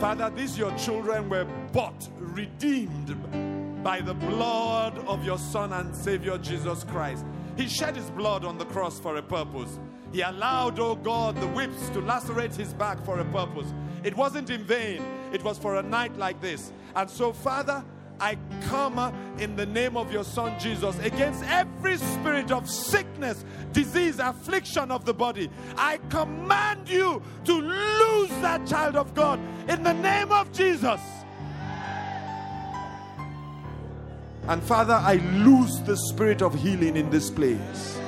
[0.00, 6.38] Father, these your children were bought, redeemed by the blood of your Son and Savior
[6.38, 7.24] Jesus Christ.
[7.56, 9.78] He shed his blood on the cross for a purpose.
[10.12, 13.72] He allowed, oh God, the whips to lacerate his back for a purpose.
[14.02, 15.02] It wasn't in vain,
[15.32, 16.72] it was for a night like this.
[16.94, 17.84] And so, Father,
[18.20, 18.38] I
[18.68, 18.98] come
[19.38, 25.04] in the name of your Son Jesus against every spirit of sickness, disease, affliction of
[25.04, 25.50] the body.
[25.76, 31.00] I command you to lose that child of God in the name of Jesus.
[34.46, 37.98] And Father, I lose the spirit of healing in this place.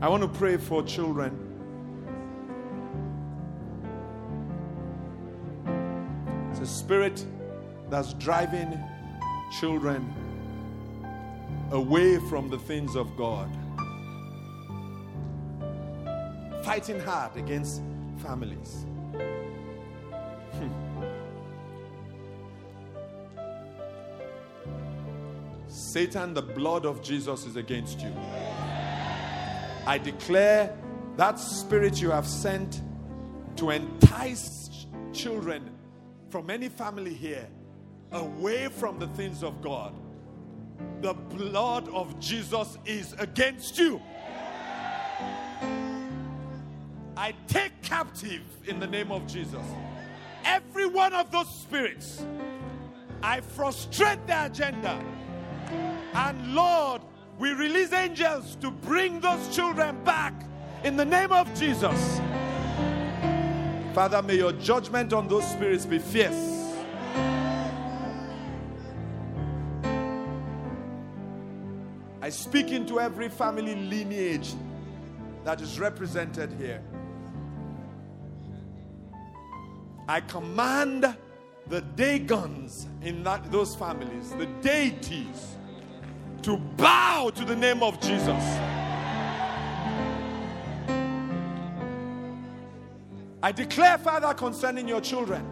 [0.00, 1.47] I want to pray for children.
[6.60, 7.24] It's a spirit
[7.88, 8.82] that's driving
[9.60, 10.12] children
[11.70, 13.48] away from the things of God.
[16.64, 17.80] Fighting hard against
[18.16, 18.86] families.
[20.50, 20.68] Hmm.
[25.68, 28.12] Satan, the blood of Jesus is against you.
[29.86, 30.76] I declare
[31.18, 32.82] that spirit you have sent
[33.54, 35.77] to entice children
[36.30, 37.48] from any family here
[38.12, 39.94] away from the things of God,
[41.00, 44.00] the blood of Jesus is against you.
[47.16, 49.64] I take captive in the name of Jesus
[50.48, 52.24] every one of those spirits.
[53.22, 55.04] I frustrate their agenda.
[56.14, 57.02] And Lord,
[57.38, 60.34] we release angels to bring those children back
[60.84, 62.20] in the name of Jesus.
[63.94, 66.58] Father, may your judgment on those spirits be fierce.
[72.20, 74.52] I speak into every family lineage
[75.44, 76.82] that is represented here.
[80.06, 81.16] I command
[81.68, 85.56] the Dagons in that, those families, the deities,
[86.42, 88.67] to bow to the name of Jesus.
[93.48, 95.42] I declare, Father, concerning your children.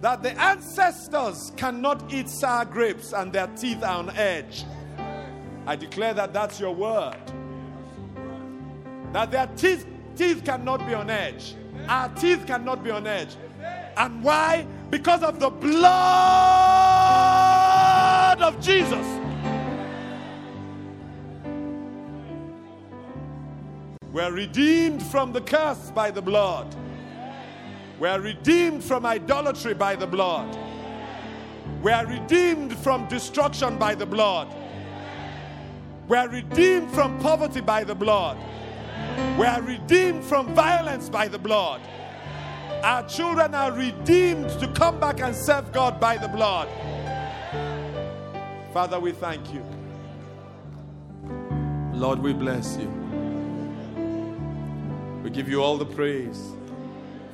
[0.00, 4.64] That the ancestors cannot eat sour grapes and their teeth are on edge.
[5.66, 7.18] I declare that that's your word.
[9.12, 9.84] That their teeth,
[10.16, 11.54] teeth cannot be on edge.
[11.90, 13.36] Our teeth cannot be on edge.
[13.98, 14.66] And why?
[14.88, 15.82] Because of the blood
[18.40, 19.15] of Jesus.
[24.16, 26.74] We're redeemed from the curse by the blood.
[28.00, 30.58] We're redeemed from idolatry by the blood.
[31.82, 34.48] We are redeemed from destruction by the blood.
[36.08, 38.38] We are redeemed from poverty by the blood.
[39.38, 41.82] We are redeemed from violence by the blood.
[42.84, 46.70] Our children are redeemed to come back and serve God by the blood.
[48.72, 49.62] Father, we thank you.
[51.92, 53.05] Lord, we bless you.
[55.26, 56.52] We give you all the praise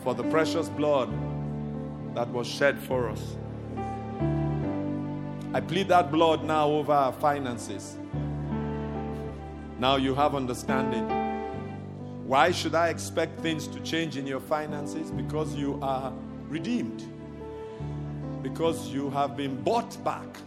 [0.02, 1.10] for the precious blood
[2.14, 3.36] that was shed for us.
[5.52, 7.98] I plead that blood now over our finances.
[9.78, 11.06] Now you have understanding.
[12.26, 15.10] Why should I expect things to change in your finances?
[15.10, 16.14] Because you are
[16.48, 17.04] redeemed.
[18.42, 20.38] Because you have been bought back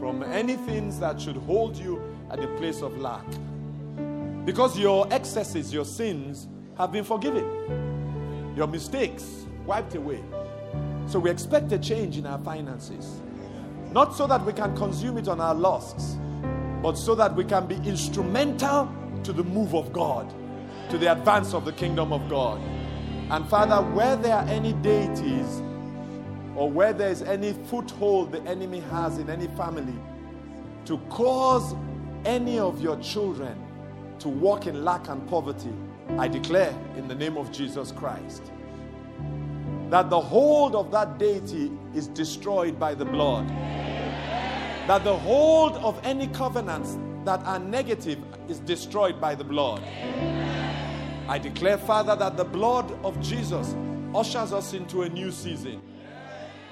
[0.00, 3.24] from any things that should hold you at the place of lack.
[4.44, 10.22] Because your excesses, your sins have been forgiven, your mistakes wiped away.
[11.06, 13.22] So we expect a change in our finances.
[13.92, 16.16] Not so that we can consume it on our lusts,
[16.82, 18.92] but so that we can be instrumental
[19.22, 20.32] to the move of God,
[20.90, 22.60] to the advance of the kingdom of God.
[23.30, 25.62] And Father, where there are any deities
[26.54, 29.98] or where there is any foothold the enemy has in any family
[30.84, 31.74] to cause
[32.26, 33.63] any of your children
[34.20, 35.72] to walk in lack and poverty,
[36.18, 38.42] I declare in the name of Jesus Christ
[39.90, 43.48] that the hold of that deity is destroyed by the blood.
[44.88, 48.18] That the hold of any covenants that are negative
[48.48, 49.82] is destroyed by the blood.
[51.26, 53.74] I declare, Father, that the blood of Jesus
[54.14, 55.80] ushers us into a new season.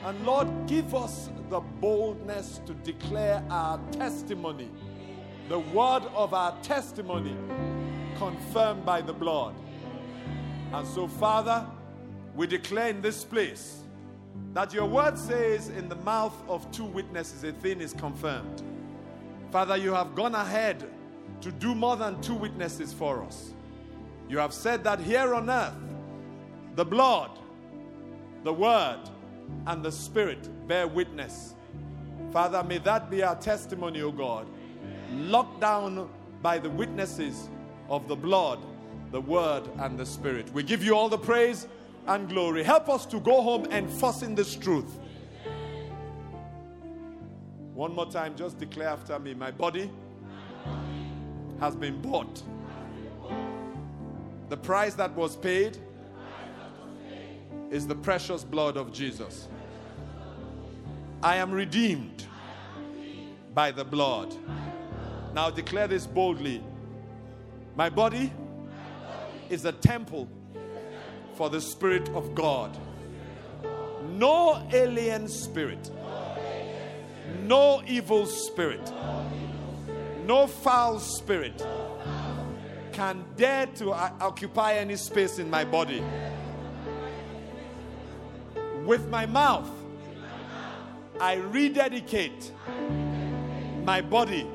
[0.05, 4.69] And Lord, give us the boldness to declare our testimony,
[5.49, 7.37] the word of our testimony
[8.17, 9.55] confirmed by the blood.
[10.73, 11.67] And so, Father,
[12.35, 13.83] we declare in this place
[14.55, 18.63] that your word says, in the mouth of two witnesses, a thing is confirmed.
[19.51, 20.89] Father, you have gone ahead
[21.41, 23.53] to do more than two witnesses for us.
[24.29, 25.75] You have said that here on earth,
[26.75, 27.39] the blood,
[28.45, 29.01] the word,
[29.67, 31.55] and the spirit bear witness.
[32.33, 34.47] Father, may that be our testimony, O God,
[35.13, 36.09] locked down
[36.43, 37.49] by the witnesses
[37.89, 38.59] of the blood,
[39.11, 40.53] the word, and the spirit.
[40.53, 41.69] We give you all the praise
[42.07, 42.63] and glory.
[42.63, 44.99] Help us to go home and fuss in this truth.
[47.75, 49.91] One more time, just declare after me my body
[51.61, 52.43] has been bought.
[54.49, 55.79] The price that was paid
[57.71, 59.49] is the precious blood of Jesus.
[61.23, 62.27] I am redeemed
[63.55, 64.35] by the blood.
[65.35, 66.63] Now declare this boldly.
[67.75, 68.33] My body
[69.49, 70.29] is a temple
[71.35, 72.77] for the Spirit of God.
[74.11, 75.91] No alien spirit,
[77.45, 78.93] no evil spirit,
[80.27, 81.65] no foul spirit
[82.93, 86.05] can dare to uh, occupy any space in my body.
[88.85, 89.71] With my mouth,
[91.19, 92.53] I rededicate
[93.85, 94.47] my body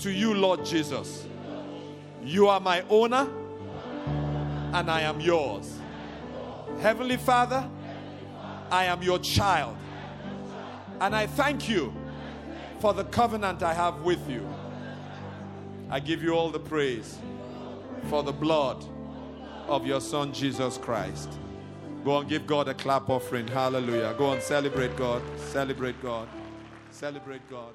[0.00, 1.26] to you, Lord Jesus.
[2.22, 3.28] You are my owner,
[4.72, 5.78] and I am yours.
[6.80, 7.68] Heavenly Father,
[8.70, 9.76] I am your child,
[11.00, 11.94] and I thank you
[12.80, 14.46] for the covenant I have with you.
[15.90, 17.18] I give you all the praise
[18.08, 18.84] for the blood
[19.68, 21.30] of your Son, Jesus Christ.
[22.04, 23.46] Go and give God a clap offering.
[23.48, 24.14] Hallelujah.
[24.18, 25.22] Go and celebrate God.
[25.38, 26.28] Celebrate God.
[26.90, 27.72] Celebrate God.